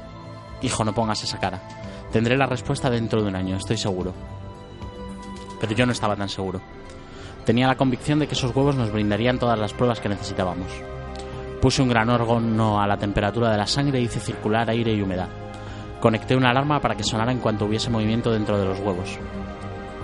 [0.62, 1.62] Hijo, no pongas esa cara.
[2.12, 4.14] Tendré la respuesta dentro de un año, estoy seguro.
[5.60, 6.62] Pero yo no estaba tan seguro.
[7.46, 10.68] Tenía la convicción de que esos huevos nos brindarían todas las pruebas que necesitábamos.
[11.62, 15.02] Puse un gran órgano a la temperatura de la sangre e hice circular aire y
[15.02, 15.30] humedad.
[16.06, 19.18] Conecté una alarma para que sonara en cuanto hubiese movimiento dentro de los huevos.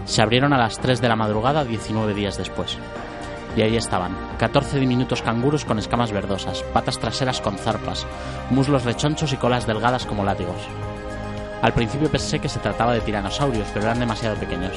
[0.05, 2.79] Se abrieron a las 3 de la madrugada 19 días después.
[3.55, 8.07] Y ahí estaban, 14 diminutos canguros con escamas verdosas, patas traseras con zarpas,
[8.49, 10.67] muslos rechonchos y colas delgadas como látigos.
[11.61, 14.73] Al principio pensé que se trataba de tiranosaurios, pero eran demasiado pequeños.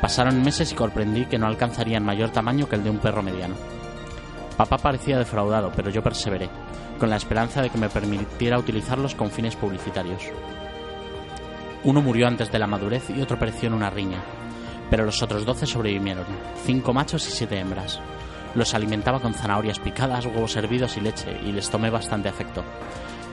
[0.00, 3.56] Pasaron meses y comprendí que no alcanzarían mayor tamaño que el de un perro mediano.
[4.56, 6.48] Papá parecía defraudado, pero yo perseveré,
[6.96, 10.22] con la esperanza de que me permitiera utilizarlos con fines publicitarios.
[11.84, 14.20] Uno murió antes de la madurez y otro pereció en una riña,
[14.90, 16.24] pero los otros doce sobrevivieron,
[16.64, 18.00] cinco machos y siete hembras.
[18.54, 22.64] Los alimentaba con zanahorias picadas, huevos hervidos y leche, y les tomé bastante afecto.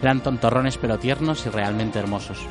[0.02, 2.46] Eran tontorrones pero tiernos y realmente hermosos.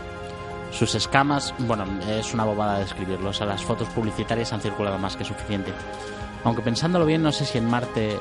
[0.70, 5.25] Sus escamas, bueno, es una bobada describirlos, a las fotos publicitarias han circulado más que
[5.25, 5.70] suficiente.
[6.44, 8.18] Aunque pensándolo bien, no sé si en Marte...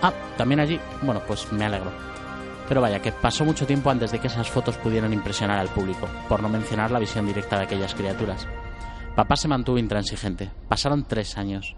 [0.00, 0.80] Ah, también allí.
[1.02, 1.90] Bueno, pues me alegro.
[2.70, 6.06] Pero vaya, que pasó mucho tiempo antes de que esas fotos pudieran impresionar al público,
[6.28, 8.46] por no mencionar la visión directa de aquellas criaturas.
[9.16, 10.52] Papá se mantuvo intransigente.
[10.68, 11.74] Pasaron tres años.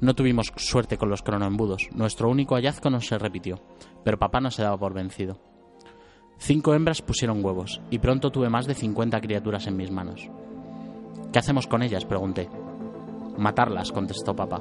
[0.00, 1.88] No tuvimos suerte con los cronoembudos.
[1.92, 3.60] Nuestro único hallazgo no se repitió,
[4.02, 5.38] pero papá no se daba por vencido.
[6.38, 10.28] Cinco hembras pusieron huevos, y pronto tuve más de 50 criaturas en mis manos.
[11.32, 12.04] ¿Qué hacemos con ellas?
[12.04, 12.50] pregunté.
[13.38, 14.60] Matarlas, contestó papá.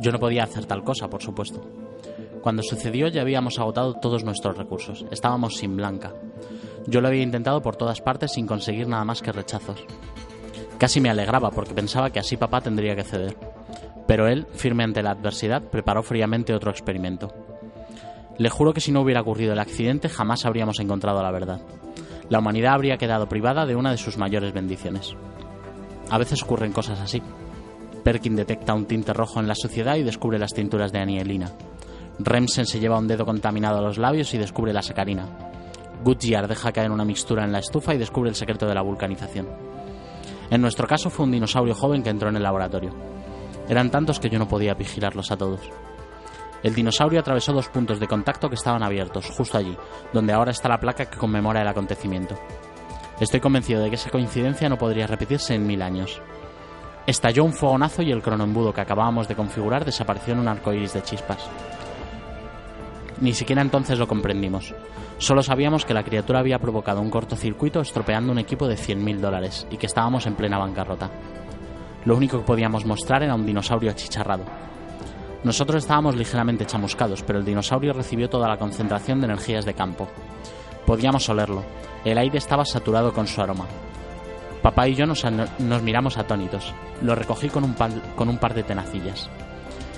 [0.00, 1.83] Yo no podía hacer tal cosa, por supuesto.
[2.44, 5.06] Cuando sucedió ya habíamos agotado todos nuestros recursos.
[5.10, 6.12] Estábamos sin blanca.
[6.86, 9.82] Yo lo había intentado por todas partes sin conseguir nada más que rechazos.
[10.76, 13.34] Casi me alegraba porque pensaba que así papá tendría que ceder.
[14.06, 17.32] Pero él, firme ante la adversidad, preparó fríamente otro experimento.
[18.36, 21.62] Le juro que si no hubiera ocurrido el accidente jamás habríamos encontrado la verdad.
[22.28, 25.16] La humanidad habría quedado privada de una de sus mayores bendiciones.
[26.10, 27.22] A veces ocurren cosas así.
[28.02, 31.50] Perkin detecta un tinte rojo en la suciedad y descubre las tinturas de anielina.
[32.18, 35.26] Remsen se lleva un dedo contaminado a los labios y descubre la sacarina.
[36.04, 39.48] Goodyear deja caer una mixtura en la estufa y descubre el secreto de la vulcanización.
[40.50, 42.92] En nuestro caso fue un dinosaurio joven que entró en el laboratorio.
[43.68, 45.60] Eran tantos que yo no podía vigilarlos a todos.
[46.62, 49.76] El dinosaurio atravesó dos puntos de contacto que estaban abiertos, justo allí,
[50.12, 52.36] donde ahora está la placa que conmemora el acontecimiento.
[53.20, 56.20] Estoy convencido de que esa coincidencia no podría repetirse en mil años.
[57.06, 61.02] Estalló un fogonazo y el cronoembudo que acabábamos de configurar desapareció en un arcoíris de
[61.02, 61.48] chispas.
[63.20, 64.74] Ni siquiera entonces lo comprendimos.
[65.18, 69.66] Solo sabíamos que la criatura había provocado un cortocircuito estropeando un equipo de 100.000 dólares
[69.70, 71.10] y que estábamos en plena bancarrota.
[72.04, 74.44] Lo único que podíamos mostrar era un dinosaurio achicharrado.
[75.44, 80.08] Nosotros estábamos ligeramente chamuscados, pero el dinosaurio recibió toda la concentración de energías de campo.
[80.86, 81.62] Podíamos olerlo.
[82.04, 83.66] El aire estaba saturado con su aroma.
[84.62, 85.24] Papá y yo nos,
[85.82, 86.72] miramos atónitos.
[87.02, 87.74] Lo recogí con un,
[88.16, 89.28] con un par de tenacillas.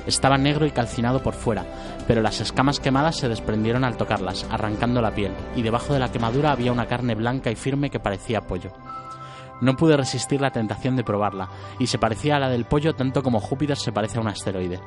[0.06, 1.64] Estaba negro y calcinado por fuera,
[2.06, 6.12] pero las escamas quemadas se desprendieron al tocarlas, arrancando la piel, y debajo de la
[6.12, 8.70] quemadura había una carne blanca y firme que parecía pollo.
[9.60, 13.22] No pude resistir la tentación de probarla, y se parecía a la del pollo tanto
[13.22, 14.80] como Júpiter se parece a un asteroide.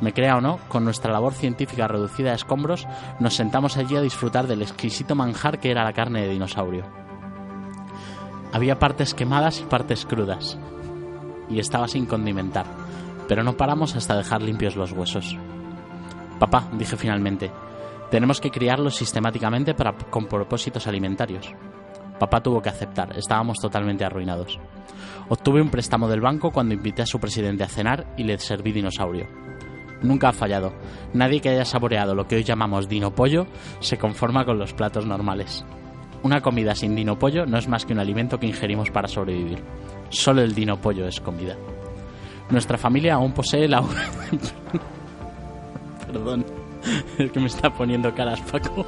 [0.00, 2.86] Me crea o no, con nuestra labor científica reducida a escombros,
[3.20, 6.84] nos sentamos allí a disfrutar del exquisito manjar que era la carne de dinosaurio.
[8.52, 10.58] Había partes quemadas y partes crudas,
[11.48, 12.66] y estaba sin condimentar,
[13.28, 15.36] pero no paramos hasta dejar limpios los huesos.
[16.38, 17.50] Papá, dije finalmente,
[18.10, 21.52] tenemos que criarlos sistemáticamente para, con propósitos alimentarios.
[22.18, 24.58] Papá tuvo que aceptar, estábamos totalmente arruinados.
[25.28, 28.72] Obtuve un préstamo del banco cuando invité a su presidente a cenar y le serví
[28.72, 29.26] dinosaurio.
[30.02, 30.72] Nunca ha fallado.
[31.14, 33.46] Nadie que haya saboreado lo que hoy llamamos dino pollo
[33.80, 35.64] se conforma con los platos normales.
[36.22, 39.62] Una comida sin dino pollo no es más que un alimento que ingerimos para sobrevivir.
[40.10, 41.56] Solo el dino pollo es comida.
[42.50, 43.82] Nuestra familia aún posee la...
[46.06, 46.44] Perdón.
[47.18, 48.86] Es que me está poniendo caras, Paco.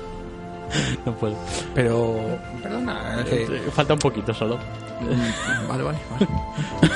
[1.04, 1.34] No puedo.
[1.74, 2.16] Pero,
[2.62, 4.56] perdona, es que- Falta un poquito solo.
[5.00, 6.28] Mm, Vale, vale, vale.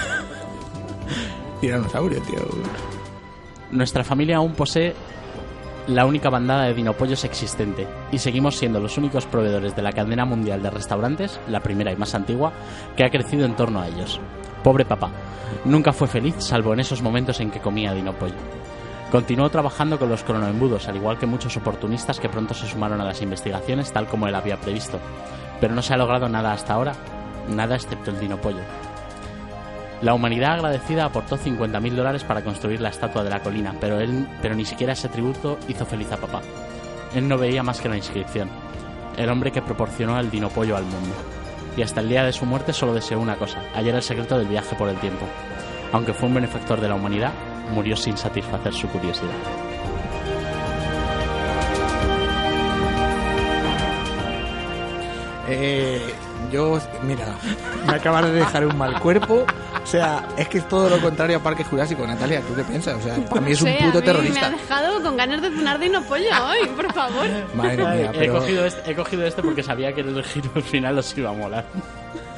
[1.61, 2.39] Tiranosaurio, tío.
[3.71, 4.95] Nuestra familia aún posee
[5.89, 10.25] la única bandada de dinopollos existente y seguimos siendo los únicos proveedores de la cadena
[10.25, 12.53] mundial de restaurantes, la primera y más antigua,
[12.97, 14.21] que ha crecido en torno a ellos.
[14.63, 15.11] Pobre papá,
[15.65, 18.35] nunca fue feliz salvo en esos momentos en que comía dinopollo.
[19.11, 23.05] Continuó trabajando con los cronoembudos, al igual que muchos oportunistas que pronto se sumaron a
[23.05, 24.99] las investigaciones tal como él había previsto.
[25.61, 26.95] Pero no se ha logrado nada hasta ahora,
[27.49, 28.63] nada excepto el dinopollo.
[30.01, 34.27] La humanidad agradecida aportó 50.000 dólares para construir la estatua de la colina, pero, él,
[34.41, 36.41] pero ni siquiera ese tributo hizo feliz a papá.
[37.15, 38.49] Él no veía más que la inscripción.
[39.17, 41.42] El hombre que proporcionó el dinopollo al mundo.
[41.77, 44.47] Y hasta el día de su muerte solo deseó una cosa, hallar el secreto del
[44.47, 45.27] viaje por el tiempo.
[45.93, 47.33] Aunque fue un benefactor de la humanidad,
[47.73, 49.31] murió sin satisfacer su curiosidad.
[55.49, 56.01] Eh,
[56.51, 57.27] yo, mira,
[57.87, 59.45] me acabas de dejar un mal cuerpo.
[59.83, 62.41] O sea, es que es todo lo contrario a Parque Jurásico, Natalia.
[62.41, 62.95] ¿Tú qué piensas?
[62.95, 64.41] O sea, para mí es un puto terrorista.
[64.41, 67.27] Me ha dejado con ganas de cenar de pollo hoy, por favor.
[67.55, 68.35] Madre mía, he, pero...
[68.35, 71.33] cogido este, he cogido este porque sabía que el giro al final os iba a
[71.33, 71.67] molar.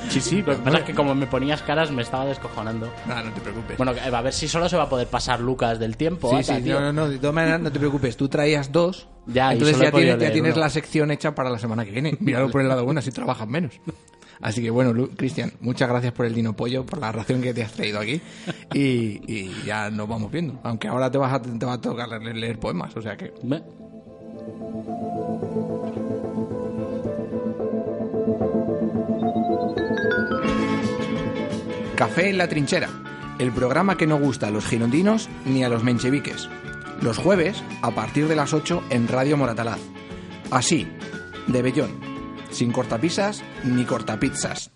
[0.08, 2.92] Sí, sí, Lo que pasa es que como me ponías caras me estaba descojonando.
[3.06, 3.76] No, no te preocupes.
[3.76, 6.30] Bueno, a ver si solo se va a poder pasar Lucas del tiempo.
[6.36, 6.80] Sí, sí, tío.
[6.80, 9.84] no, no, no, de todas maneras no te preocupes, tú traías dos, Ya, entonces he
[9.84, 12.16] ya tienes, ya tienes la sección hecha para la semana que viene.
[12.20, 13.80] Míralo por el lado bueno, así trabajas menos.
[14.40, 17.54] Así que bueno, Lu- Cristian, muchas gracias por el Dino Pollo, por la ración que
[17.54, 18.20] te has traído aquí
[18.74, 20.60] y, y ya nos vamos viendo.
[20.64, 23.32] Aunque ahora te vas a, te va a tocar leer, leer poemas, o sea que...
[31.96, 32.88] Café en la trinchera,
[33.38, 36.48] el programa que no gusta a los girondinos ni a los mencheviques.
[37.00, 39.78] Los jueves, a partir de las 8 en Radio Moratalaz.
[40.50, 40.86] Así,
[41.46, 41.90] de Bellón,
[42.54, 44.70] sin cortapisas ni cortapizzas.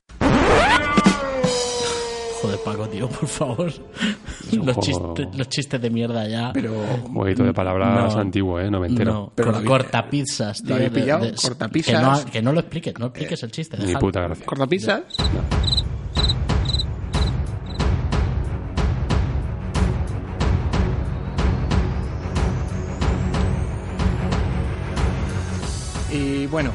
[2.42, 3.66] Joder, Paco, tío, por favor.
[3.66, 6.52] Los, juego- chistes, los chistes de mierda ya.
[6.52, 6.72] Pero...
[6.72, 8.20] Un jueguito de palabras No.
[8.20, 8.70] antiguo, ¿eh?
[8.70, 10.68] No, Pero cor- lo habéis- cortapizzas, tío.
[10.70, 11.24] ¿lo habéis pillado?
[11.24, 11.94] de- Cortapizzas.
[11.94, 13.76] Que no, que no lo expliques, no expliques el chiste.
[13.78, 14.46] Ni puta gracia.
[14.46, 15.02] ¿Cortapizzas?
[26.10, 26.70] Y bueno,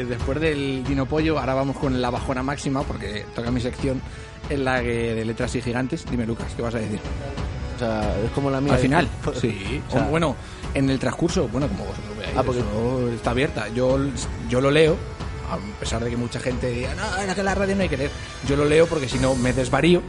[0.00, 4.00] eh, después del Dino Pollo, ahora vamos con la bajona máxima, porque toca mi sección
[4.48, 6.04] en la que- de letras y gigantes.
[6.10, 6.98] Dime, Lucas, ¿qué vas a decir?
[7.76, 8.74] O sea, es como la mía.
[8.74, 9.80] Al final, Pues, sí.
[9.88, 10.36] o sea, O, bueno,
[10.74, 13.68] en el transcurso, bueno, como vosotros veáis, Ah, porque- eso está abierta.
[13.68, 13.98] Yo,
[14.48, 14.96] yo lo leo,
[15.50, 17.96] a pesar de que mucha gente diga, no, es que la radio no hay que
[17.96, 18.10] leer.
[18.48, 20.02] Yo lo leo porque si no me desvarío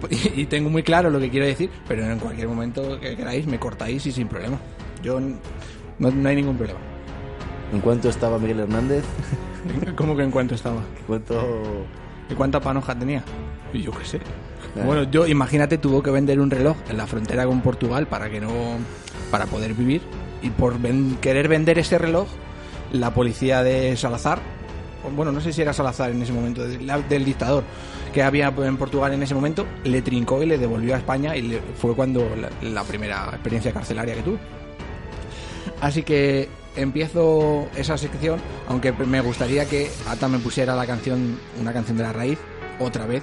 [0.10, 3.58] y, tengo muy claro lo que quiero decir, pero en cualquier momento que queráis me
[3.58, 4.58] cortáis y sin problema.
[5.02, 6.80] Yo no, no hay ningún problema.
[7.72, 9.04] ¿En cuánto estaba Miguel Hernández?
[9.96, 10.76] ¿Cómo que en cuánto estaba?
[10.98, 11.86] ¿En cuánto...?
[12.30, 13.22] ¿Y cuánta panoja tenía?
[13.72, 14.20] Yo qué sé.
[14.84, 18.40] Bueno, yo imagínate tuvo que vender un reloj en la frontera con Portugal para que
[18.40, 18.50] no
[19.30, 20.02] para poder vivir
[20.42, 22.26] y por ven- querer vender ese reloj
[22.92, 24.38] la policía de Salazar
[25.16, 27.62] bueno, no sé si era Salazar en ese momento del dictador
[28.12, 31.42] que había en Portugal en ese momento le trincó y le devolvió a España y
[31.42, 34.38] le- fue cuando la, la primera experiencia carcelaria que tuve.
[35.80, 41.72] Así que empiezo esa sección, aunque me gustaría que Ata me pusiera la canción, una
[41.72, 42.38] canción de la raíz,
[42.78, 43.22] otra vez.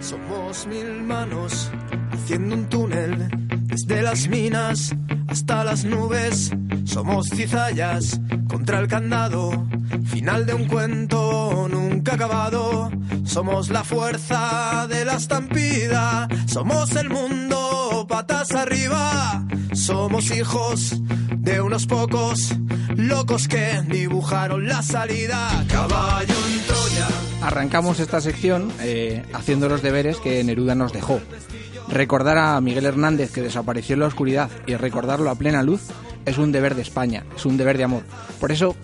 [0.00, 1.70] Somos mil manos
[2.12, 3.28] haciendo un túnel
[3.64, 4.94] Desde las minas
[5.28, 6.52] hasta las nubes,
[6.84, 9.66] somos cizallas contra el candado.
[10.06, 12.90] Final de un cuento nunca acabado.
[13.24, 16.28] Somos la fuerza de la estampida.
[16.46, 19.44] Somos el mundo patas arriba.
[19.78, 21.00] Somos hijos
[21.36, 22.52] de unos pocos
[22.96, 25.64] locos que dibujaron la salida.
[25.68, 27.44] Caballo en.
[27.46, 31.20] Arrancamos esta sección eh, haciendo los deberes que Neruda nos dejó.
[31.88, 35.82] Recordar a Miguel Hernández que desapareció en la oscuridad y recordarlo a plena luz
[36.26, 38.02] es un deber de España, es un deber de amor.
[38.40, 38.74] Por eso,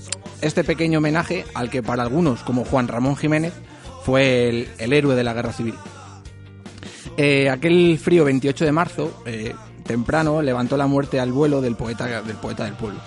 [0.41, 3.53] este pequeño homenaje al que para algunos, como Juan Ramón Jiménez,
[4.05, 5.75] fue el, el héroe de la guerra civil.
[7.17, 9.55] Eh, aquel frío 28 de marzo, eh,
[9.85, 13.01] temprano, levantó la muerte al vuelo del poeta del, poeta del pueblo.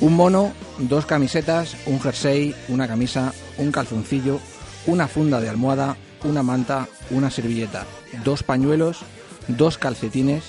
[0.00, 4.40] Un mono, dos camisetas, un jersey, una camisa, un calzoncillo,
[4.86, 7.84] una funda de almohada, una manta, una servilleta,
[8.24, 9.00] dos pañuelos,
[9.48, 10.44] dos calcetines,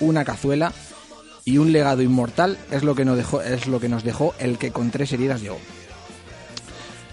[0.00, 0.72] una cazuela
[1.44, 4.58] y un legado inmortal es lo que nos dejó, es lo que nos dejó el
[4.58, 5.58] que con tres heridas llegó.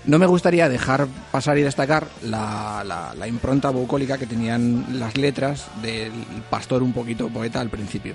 [0.07, 5.65] No me gustaría dejar pasar y destacar la, la- impronta bucólica que tenían las letras
[5.81, 6.11] del
[6.49, 8.13] pastor un poquito poeta al principio.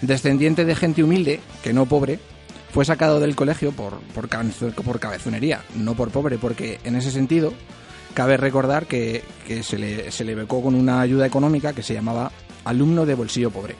[0.00, 2.20] Descendiente de gente humilde, que no pobre,
[2.72, 4.28] fue sacado del colegio por, por,
[4.84, 7.52] por cabezonería, no por pobre, porque en ese sentido
[8.14, 11.94] cabe recordar que, que se, le, se le becó con una ayuda económica que se
[11.94, 12.30] llamaba
[12.64, 13.74] alumno de bolsillo pobre.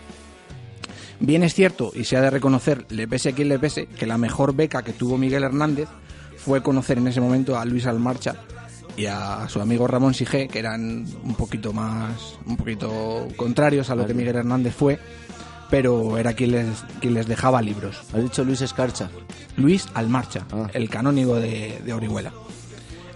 [1.20, 4.06] Bien es cierto, y se ha de reconocer, le pese a quien le pese, que
[4.06, 5.88] la mejor beca que tuvo Miguel Hernández
[6.48, 8.34] fue conocer en ese momento a Luis Almarcha
[8.96, 13.94] y a su amigo Ramón Sigé, que eran un poquito más, un poquito contrarios a
[13.94, 14.98] lo que Miguel Hernández fue,
[15.68, 16.66] pero era quien les,
[17.02, 18.00] quien les dejaba libros.
[18.14, 19.10] Has dicho Luis Escarcha.
[19.58, 20.68] Luis Almarcha, Ah.
[20.72, 22.32] el canónigo de, de Orihuela.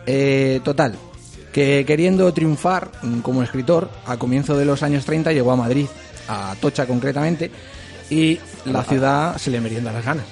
[0.05, 0.95] Eh, total,
[1.55, 5.87] que queriendo triunfar mm, como escritor, a comienzo de los años 30 llegó a Madrid,
[6.29, 7.51] a Tocha concretamente,
[8.11, 10.27] y la ciudad se le merienda las ganas.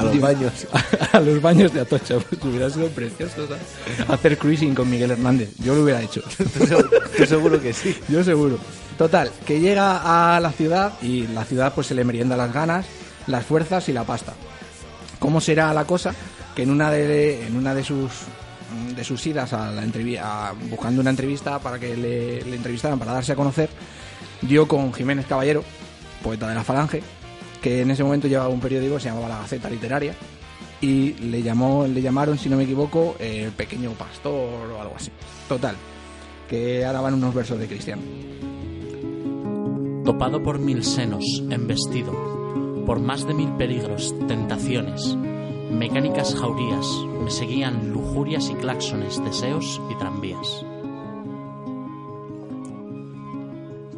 [0.00, 0.52] A los baños.
[1.12, 4.08] A, los baños de Atocha, pues hubiera sido precioso, ¿sabes?
[4.08, 6.22] Hacer cruising con Miguel Hernández, yo lo hubiera hecho.
[7.16, 7.96] Tú seguro que sí.
[8.08, 8.58] Yo seguro.
[8.98, 12.86] Total, que llega a la ciudad y la ciudad pues se le merienda las ganas,
[13.26, 14.34] las fuerzas y la pasta.
[15.18, 16.14] ¿Cómo será la cosa?
[16.54, 18.10] Que en una de, en una de sus
[18.94, 22.98] de sus idas a la entrevi- a- buscando una entrevista para que le, le entrevistaran
[22.98, 23.68] para darse a conocer,
[24.42, 25.64] dio con Jiménez Caballero,
[26.22, 27.02] poeta de la Falange,
[27.60, 30.14] que en ese momento llevaba un periódico que se llamaba La Gaceta Literaria
[30.80, 35.10] y le llamó le llamaron si no me equivoco el pequeño pastor o algo así.
[35.48, 35.76] Total,
[36.48, 38.02] que ahora van unos versos de Cristiano.
[40.04, 45.14] Topado por mil senos, embestido, por más de mil peligros, tentaciones,
[45.70, 46.86] mecánicas jaurías,
[47.22, 50.64] me seguían lujurias y claxones, deseos y tranvías.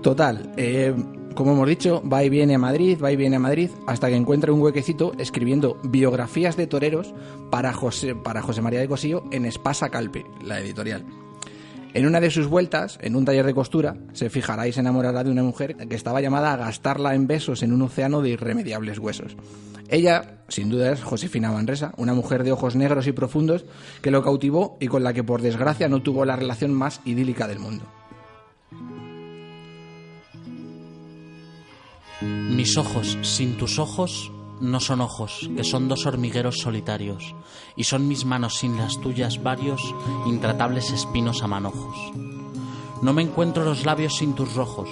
[0.02, 0.92] Total, eh,
[1.34, 4.16] como hemos dicho, va y viene a Madrid, va y viene a Madrid, hasta que
[4.16, 7.14] encuentra un huequecito escribiendo biografías de toreros
[7.50, 11.04] para José, para José María de Cosillo en Espasa Calpe, la editorial.
[11.94, 15.24] En una de sus vueltas, en un taller de costura, se fijará y se enamorará
[15.24, 18.98] de una mujer que estaba llamada a gastarla en besos en un océano de irremediables
[18.98, 19.36] huesos.
[19.88, 23.66] Ella, sin duda, es Josefina Manresa, una mujer de ojos negros y profundos
[24.00, 27.46] que lo cautivó y con la que, por desgracia, no tuvo la relación más idílica
[27.46, 27.84] del mundo.
[32.22, 37.34] Mis ojos, sin tus ojos, no son ojos, que son dos hormigueros solitarios,
[37.74, 39.82] y son mis manos sin las tuyas varios,
[40.26, 41.96] intratables espinos a manojos.
[43.02, 44.88] No me encuentro los labios sin tus rojos,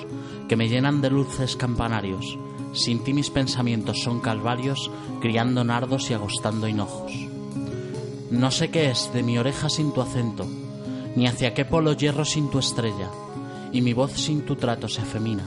[0.48, 2.36] que me llenan de luces campanarios.
[2.72, 7.12] Sin ti mis pensamientos son calvarios, criando nardos y agostando hinojos.
[8.32, 10.46] No sé qué es de mi oreja sin tu acento,
[11.14, 13.10] ni hacia qué polo hierro sin tu estrella,
[13.72, 15.44] y mi voz sin tu trato se femina.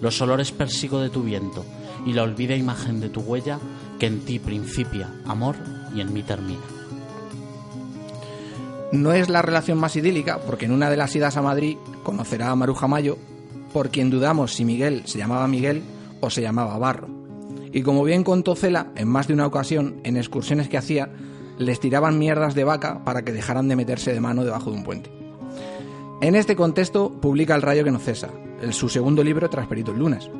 [0.00, 1.64] Los olores persigo de tu viento,
[2.06, 3.58] y la olvida imagen de tu huella,
[3.98, 5.56] que en ti principia amor
[5.94, 6.62] y en mí termina.
[8.92, 12.50] No es la relación más idílica, porque en una de las idas a Madrid conocerá
[12.50, 13.18] a Maruja Mayo,
[13.72, 15.82] por quien dudamos si Miguel se llamaba Miguel
[16.20, 17.08] o se llamaba Barro.
[17.72, 21.10] Y como bien contó Cela, en más de una ocasión, en excursiones que hacía,
[21.58, 24.84] les tiraban mierdas de vaca para que dejaran de meterse de mano debajo de un
[24.84, 25.23] puente.
[26.20, 28.30] En este contexto publica El rayo que no cesa,
[28.62, 30.30] el- su segundo libro tras Peritos Lunas.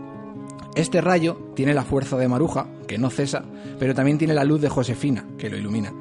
[0.75, 3.45] Este rayo tiene la fuerza de Maruja, que no cesa,
[3.79, 5.93] pero también tiene la luz de Josefina, que lo ilumina.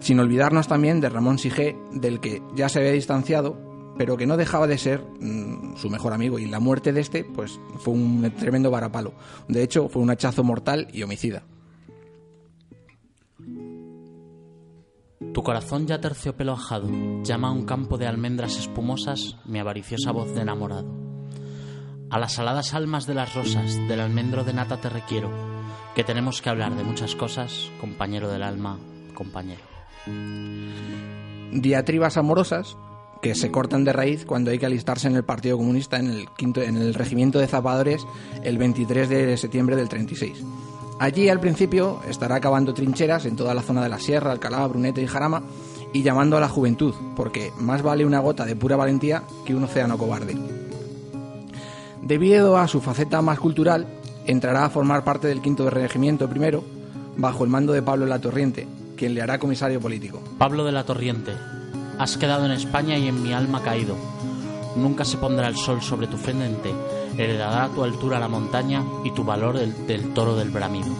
[0.00, 3.56] Sin olvidarnos también de Ramón Sigé, del que ya se había distanciado,
[3.96, 6.38] pero que no dejaba de ser mm, su mejor amigo.
[6.38, 9.14] Y la muerte de este, pues, fue un tremendo varapalo.
[9.48, 11.44] De hecho, fue un hachazo mortal y homicida.
[15.32, 16.88] Tu corazón ya terciopelo ajado
[17.22, 20.88] llama a un campo de almendras espumosas mi avariciosa voz de enamorado.
[22.10, 25.30] A las aladas almas de las rosas, del almendro de nata te requiero,
[25.94, 28.78] que tenemos que hablar de muchas cosas, compañero del alma,
[29.14, 29.62] compañero.
[31.52, 32.76] Diatribas amorosas
[33.22, 36.28] que se cortan de raíz cuando hay que alistarse en el Partido Comunista en el,
[36.36, 38.06] quinto, en el Regimiento de Zapadores
[38.42, 40.44] el 23 de septiembre del 36.
[41.04, 45.02] Allí al principio estará cavando trincheras en toda la zona de la Sierra, Alcalá, Brunete
[45.02, 45.42] y Jarama
[45.92, 49.64] y llamando a la juventud, porque más vale una gota de pura valentía que un
[49.64, 50.34] océano cobarde.
[52.00, 53.86] Debido a su faceta más cultural,
[54.24, 56.64] entrará a formar parte del quinto regimiento primero,
[57.18, 60.22] bajo el mando de Pablo La Torriente, quien le hará comisario político.
[60.38, 61.32] Pablo de la Torriente,
[61.98, 63.94] has quedado en España y en mi alma caído.
[64.74, 66.72] Nunca se pondrá el sol sobre tu frente,
[67.18, 70.92] heredará tu altura la montaña y tu valor el del toro del bramido.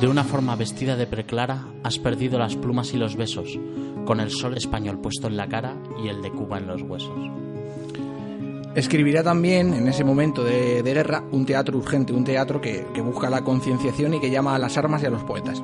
[0.00, 3.58] De una forma vestida de preclara, has perdido las plumas y los besos,
[4.04, 7.18] con el sol español puesto en la cara y el de Cuba en los huesos.
[8.74, 13.30] Escribirá también, en ese momento de, guerra, un teatro urgente, un teatro que, que busca
[13.30, 15.62] la concienciación y que llama a las armas y a los poetas.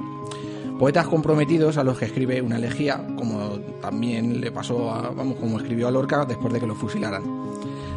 [0.78, 5.58] Poetas comprometidos a los que escribe una elegía, como también le pasó a, vamos, como
[5.58, 7.41] escribió a Lorca después de que lo fusilaran.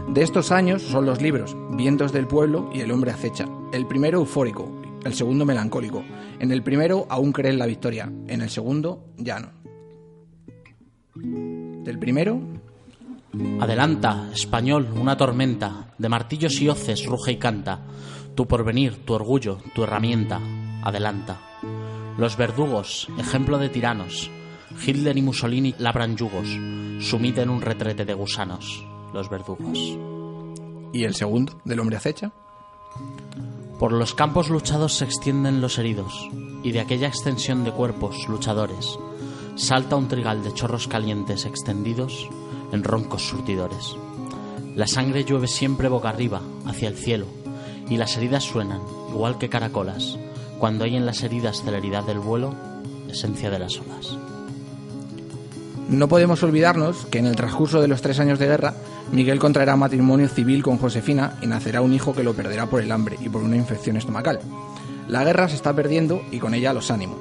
[0.08, 3.48] De estos años son los libros Vientos del pueblo y El hombre acecha.
[3.74, 4.72] El primero eufórico,
[5.04, 6.04] el segundo melancólico.
[6.40, 9.50] En el primero aún cree en la victoria, en el segundo ya no.
[11.16, 12.40] Del primero
[13.60, 17.82] Adelanta, español, una tormenta, de martillos y hoces ruge y canta,
[18.34, 20.40] tu porvenir, tu orgullo, tu herramienta,
[20.82, 21.42] adelanta.
[22.18, 24.32] Los verdugos, ejemplo de tiranos,
[24.86, 26.48] Hitler y Mussolini labran yugos,
[27.00, 28.86] sumid en un retrete de gusanos,
[29.16, 29.98] los verdugos.
[30.94, 32.32] ¿Y el segundo, del hombre acecha?
[33.80, 36.30] Por los campos luchados se extienden los heridos,
[36.64, 39.00] y de aquella extensión de cuerpos luchadores
[39.56, 42.30] salta un trigal de chorros calientes extendidos
[42.74, 43.96] en roncos surtidores.
[44.76, 47.26] La sangre llueve siempre boca arriba, hacia el cielo,
[47.90, 50.18] y las heridas suenan, igual que caracolas,
[50.60, 52.54] cuando hay en las heridas celeridad del vuelo,
[53.10, 54.18] esencia de las olas.
[55.90, 58.74] No podemos olvidarnos que en el transcurso de los tres años de guerra,
[59.12, 62.92] Miguel contraerá matrimonio civil con Josefina y nacerá un hijo que lo perderá por el
[62.92, 64.40] hambre y por una infección estomacal.
[65.08, 67.20] La guerra se está perdiendo y con ella los ánimos.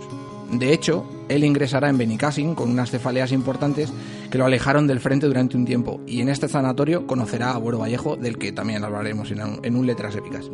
[0.51, 3.93] De hecho, él ingresará en Benicassin con unas cefaleas importantes
[4.31, 7.79] que lo alejaron del frente durante un tiempo y en este sanatorio conocerá a Buero
[7.79, 10.51] Vallejo, del que también hablaremos en un, Letras Épicas.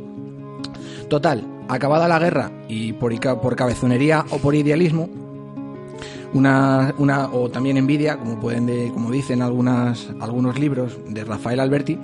[1.09, 5.09] Total, acabada la guerra y por cabezonería o por idealismo,
[6.33, 11.61] una, una o también envidia, como pueden de- como dicen algunas, algunos libros de Rafael
[11.61, 11.99] Alberti,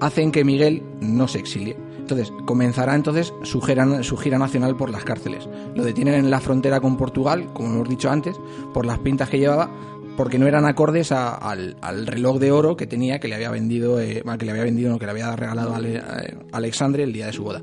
[0.00, 1.76] hacen que Miguel no se exilie.
[1.98, 5.48] Entonces, comenzará entonces su gira, su gira nacional por las cárceles.
[5.76, 8.34] Lo detienen en la frontera con Portugal, como hemos dicho antes,
[8.74, 9.70] por las pintas que llevaba,
[10.16, 13.50] porque no eran acordes a- al, al reloj de oro que tenía, que le había
[13.50, 17.26] vendido, eh, que le había vendido, que le había regalado a a Alexandre el día
[17.26, 17.62] de su boda.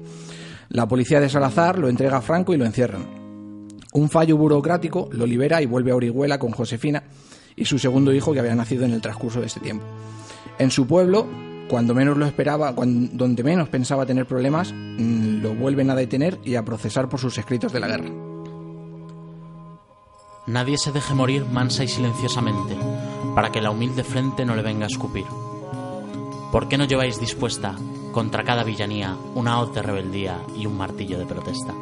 [0.69, 3.18] La policía de Salazar lo entrega a Franco y lo encierran.
[3.93, 7.03] Un fallo burocrático lo libera y vuelve a Orihuela con Josefina
[7.55, 9.85] y su segundo hijo que había nacido en el transcurso de este tiempo.
[10.59, 11.25] En su pueblo,
[11.69, 16.37] cuando menos lo esperaba, cuan- donde menos pensaba tener problemas, mm, lo vuelven a detener
[16.43, 18.09] y a procesar por sus escritos de la guerra.
[20.47, 22.75] Nadie se deje morir mansa y silenciosamente,
[23.35, 25.25] para que la humilde frente no le venga a escupir.
[26.51, 27.75] ¿Por qué no lleváis dispuesta,
[28.11, 31.73] contra cada villanía, una hoz de rebeldía y un martillo de protesta?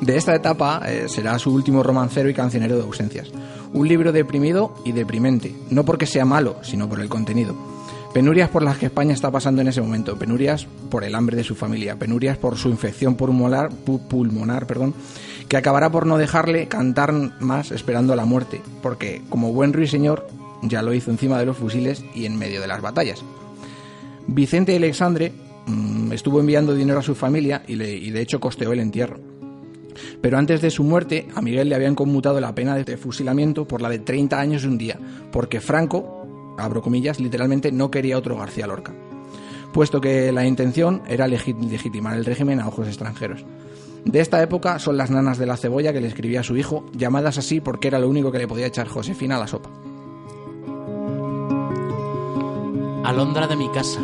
[0.00, 3.28] De esta etapa eh, será su último romancero y cancionero de ausencias.
[3.72, 7.54] Un libro deprimido y deprimente, no porque sea malo, sino por el contenido.
[8.14, 11.44] Penurias por las que España está pasando en ese momento, penurias por el hambre de
[11.44, 14.94] su familia, penurias por su infección pulmonar, pu- pulmonar perdón,
[15.48, 20.26] que acabará por no dejarle cantar más esperando la muerte, porque como buen ruiseñor
[20.62, 23.22] ya lo hizo encima de los fusiles y en medio de las batallas.
[24.26, 25.32] Vicente Alexandre
[25.66, 29.20] mm, estuvo enviando dinero a su familia y, le- y de hecho costeó el entierro.
[30.20, 33.80] Pero antes de su muerte, a Miguel le habían conmutado la pena de fusilamiento por
[33.82, 34.98] la de 30 años y un día,
[35.32, 38.92] porque Franco, abro comillas, literalmente no quería otro García Lorca,
[39.72, 43.44] puesto que la intención era legi- legitimar el régimen a ojos extranjeros.
[44.04, 46.86] De esta época son las nanas de la cebolla que le escribía a su hijo,
[46.96, 49.70] llamadas así porque era lo único que le podía echar Josefina a la sopa.
[53.04, 54.00] Alondra de mi casa,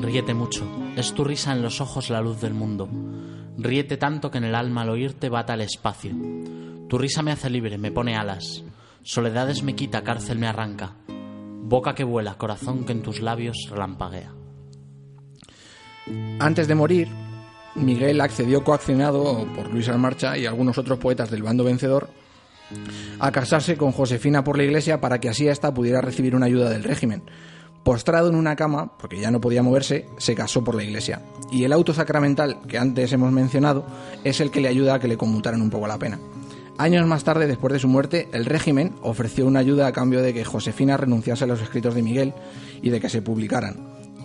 [0.00, 0.64] ríete mucho,
[0.96, 2.88] es tu risa en los ojos la luz del mundo.
[3.62, 6.12] Ríete tanto que en el alma al oírte bata el espacio.
[6.88, 8.64] Tu risa me hace libre, me pone alas.
[9.02, 10.96] Soledades me quita, cárcel me arranca.
[11.06, 14.32] Boca que vuela, corazón que en tus labios relampaguea.
[16.38, 17.08] Antes de morir,
[17.74, 22.08] Miguel accedió coaccionado por Luis Almarcha y algunos otros poetas del bando vencedor
[23.18, 26.70] a casarse con Josefina por la iglesia para que así ésta pudiera recibir una ayuda
[26.70, 27.22] del régimen,
[27.84, 31.22] Postrado en una cama, porque ya no podía moverse, se casó por la iglesia.
[31.50, 33.84] Y el auto sacramental que antes hemos mencionado
[34.22, 36.18] es el que le ayuda a que le conmutaran un poco la pena.
[36.76, 40.32] Años más tarde, después de su muerte, el régimen ofreció una ayuda a cambio de
[40.34, 42.34] que Josefina renunciase a los escritos de Miguel
[42.82, 43.76] y de que se publicaran.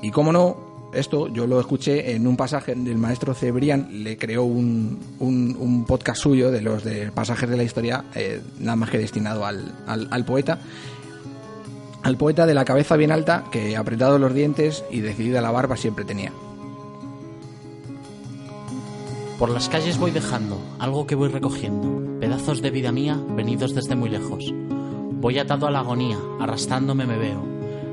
[0.02, 4.44] Y cómo no, esto yo lo escuché en un pasaje del maestro Cebrián, le creó
[4.44, 8.98] un, un- podcast suyo de los de pasajes de la historia, eh, nada más que
[9.00, 10.60] destinado al- al poeta.
[12.06, 15.76] Al poeta de la cabeza bien alta, que apretado los dientes y decidida la barba
[15.76, 16.32] siempre tenía.
[19.40, 23.96] Por las calles voy dejando algo que voy recogiendo, pedazos de vida mía venidos desde
[23.96, 24.54] muy lejos.
[25.14, 27.44] Voy atado a la agonía, arrastrándome me veo,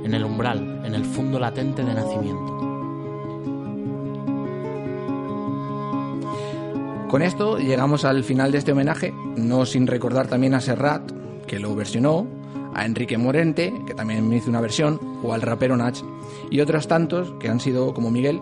[0.04, 2.58] en el umbral, en el fondo latente de nacimiento.
[7.08, 11.10] Con esto llegamos al final de este homenaje, no sin recordar también a Serrat,
[11.46, 12.41] que lo versionó,
[12.74, 15.96] a Enrique Morente, que también me hizo una versión, o al rapero Nach,
[16.50, 18.40] y otros tantos que han sido, como Miguel,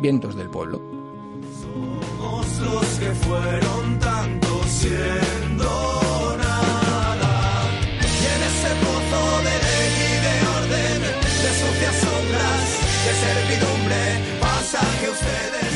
[0.00, 0.80] vientos del pueblo.
[1.60, 3.98] Somos los que fueron
[4.68, 6.17] siendo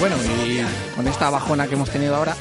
[0.02, 2.34] Bueno, y con esta bajona que hemos tenido ahora,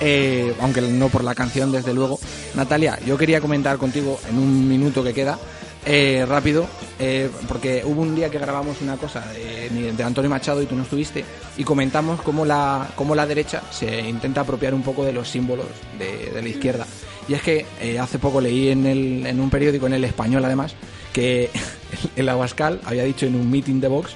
[0.00, 2.20] eh, aunque no por la canción, desde luego,
[2.54, 5.36] Natalia, yo quería comentar contigo en un minuto que queda,
[5.84, 6.68] eh, rápido,
[7.00, 10.84] eh, porque hubo un día que grabamos una cosa de, Antonio Machado y tú no
[10.84, 11.24] estuviste,
[11.56, 15.66] y comentamos cómo la, cómo la derecha se intenta apropiar un poco de los símbolos
[15.98, 16.86] de, la izquierda.
[17.26, 17.66] Y es que
[18.00, 20.76] hace poco leí en, el, en un periódico, en el español además,
[21.12, 21.50] que
[22.14, 24.14] el Abascal había dicho en un meeting de Vox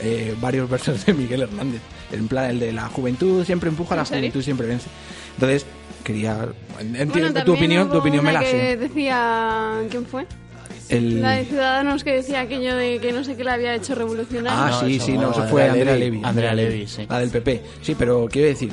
[0.00, 1.80] eh, varios versos de Miguel Hernández.
[2.12, 4.20] En plan, el de la juventud siempre empuja, la ¿En serio?
[4.22, 4.86] juventud siempre vence.
[5.34, 5.66] Entonces,
[6.04, 6.36] quería.
[6.80, 8.76] enti- Bueno, tu opinión, tu opinión me la sé.
[8.76, 9.80] decía...
[9.90, 10.26] ¿Quién fue?
[10.88, 11.20] El...
[11.20, 14.52] La de Ciudadanos que decía aquello de que no sé qué le había hecho revolucionar.
[14.56, 16.16] Ah, No, sí, eso sí, no, no, eso fue Andrea Levy.
[16.18, 16.20] Levy.
[16.24, 17.06] Andrea Levy, sí.
[17.08, 17.62] La del PP.
[17.82, 18.70] Sí, pero quiero decir,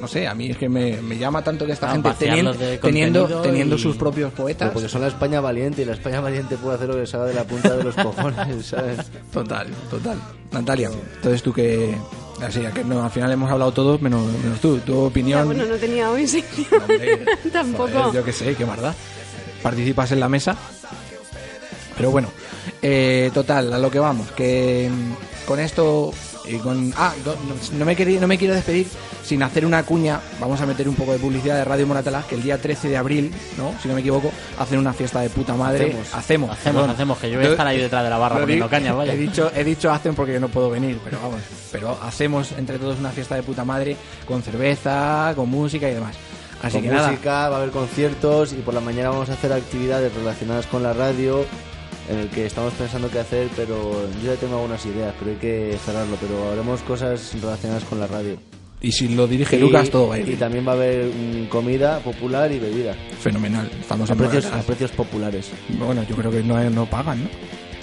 [0.00, 2.56] no sé, a mí es que me, me llama tanto que esta Ah, gente vaciarlos
[2.56, 4.68] teniendo, teniendo, contenido teniendo y- sus propios poetas.
[4.68, 7.26] Pero porque son la España valiente y la España valiente puede hacer lo que salga
[7.26, 8.98] de la punta de los cojones, ¿sabes?
[9.32, 10.18] Total, total.
[10.52, 11.94] Natalia, entonces tú que.
[12.40, 14.78] Así, que no, al final hemos hablado todos menos, menos tú.
[14.78, 15.40] Tu opinión.
[15.40, 16.66] Ya, bueno, no tenía hoy sección.
[16.82, 17.88] Hombre, Tampoco.
[17.88, 18.94] Joder, yo qué sé, qué maldad.
[19.62, 20.56] Participas en la mesa.
[21.96, 22.28] Pero bueno,
[22.80, 26.12] eh, total, a lo que vamos, que mm, con esto
[26.48, 27.12] y con ah,
[27.78, 28.86] no, me quería, no me quiero despedir
[29.24, 30.20] sin hacer una cuña.
[30.40, 32.96] Vamos a meter un poco de publicidad de Radio Moratalaz que el día 13 de
[32.96, 33.74] abril, ¿no?
[33.82, 35.94] Si no me equivoco, hacen una fiesta de puta madre.
[36.12, 36.50] Hacemos.
[36.50, 38.92] hacemos, Hacemos, que yo voy a estar ahí detrás de la barra poniendo di- caña,
[38.94, 39.12] vaya.
[39.12, 41.40] He dicho, he dicho hacen porque yo no puedo venir, pero vamos.
[41.70, 43.96] Pero hacemos entre todos una fiesta de puta madre
[44.26, 46.16] con cerveza, con música y demás.
[46.62, 47.08] Así con que nada.
[47.10, 50.82] música, va a haber conciertos y por la mañana vamos a hacer actividades relacionadas con
[50.82, 51.44] la radio
[52.08, 53.92] en el que estamos pensando qué hacer, pero
[54.22, 58.06] yo ya tengo algunas ideas, pero hay que cerrarlo, pero haremos cosas relacionadas con la
[58.06, 58.36] radio.
[58.80, 61.06] Y si lo dirige Y- Lucas, todo va a ir Y también va a haber
[61.06, 62.94] mm, comida popular y bebida.
[63.20, 63.68] Fenomenal.
[63.80, 65.50] Estamos A en precios, a precios populares.
[65.70, 67.30] Bueno, yo creo que no, no pagan, ¿no?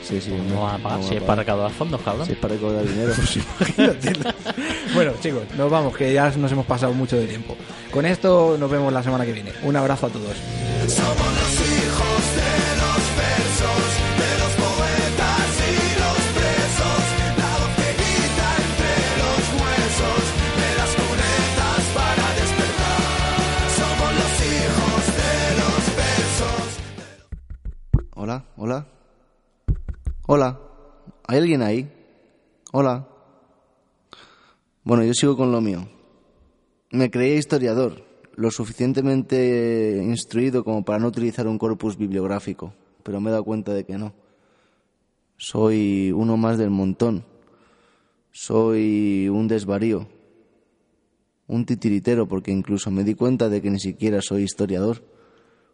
[0.01, 0.31] Sí, sí.
[0.49, 2.25] No van a pagar, no si es para a recaudar fondos, cabrón.
[2.27, 3.13] Si es para recaudar dinero.
[4.93, 7.55] Bueno, chicos, nos vamos, que ya nos hemos pasado mucho de tiempo.
[7.91, 9.51] Con esto nos vemos la semana que viene.
[9.63, 10.37] Un abrazo a todos.
[10.87, 12.74] Somos los hijos de
[30.27, 30.59] Hola.
[31.27, 31.87] ¿Hay alguien ahí?
[32.71, 33.07] Hola.
[34.83, 35.87] Bueno, yo sigo con lo mío.
[36.89, 38.03] Me creía historiador,
[38.35, 42.73] lo suficientemente instruido como para no utilizar un corpus bibliográfico,
[43.03, 44.13] pero me he dado cuenta de que no.
[45.37, 47.23] Soy uno más del montón.
[48.31, 50.07] Soy un desvarío.
[51.45, 55.03] Un titiritero, porque incluso me di cuenta de que ni siquiera soy historiador.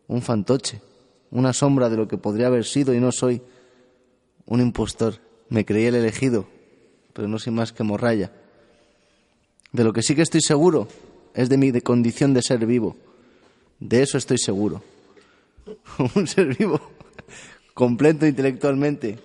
[0.10, 0.82] Un fantoche.
[1.30, 3.42] Una sombra de lo que podría haber sido y no soy.
[4.46, 5.16] Un impostor.
[5.50, 6.48] Me creí el elegido,
[7.14, 8.32] pero no soy más que morralla.
[9.72, 10.88] De lo que sí que estoy seguro
[11.34, 12.96] es de mi de condición de ser vivo.
[13.80, 14.84] De eso estoy seguro.
[16.16, 16.80] un ser vivo,
[17.74, 19.20] completo intelectualmente.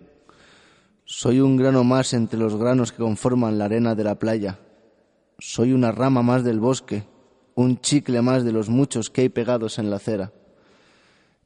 [1.04, 4.58] Soy un grano más entre los granos que conforman la arena de la playa.
[5.38, 7.04] Soy una rama más del bosque,
[7.54, 10.32] un chicle más de los muchos que hay pegados en la acera.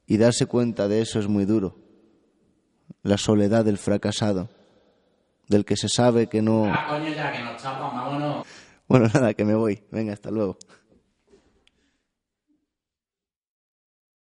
[0.06, 1.76] Y darse cuenta de eso es muy duro.
[3.02, 4.48] La soledad del fracasado,
[5.48, 6.72] del que se sabe que no...
[6.88, 8.46] coño, ya que nos vámonos.
[8.88, 9.82] Bueno, nada, que me voy.
[9.90, 10.58] Venga, hasta luego.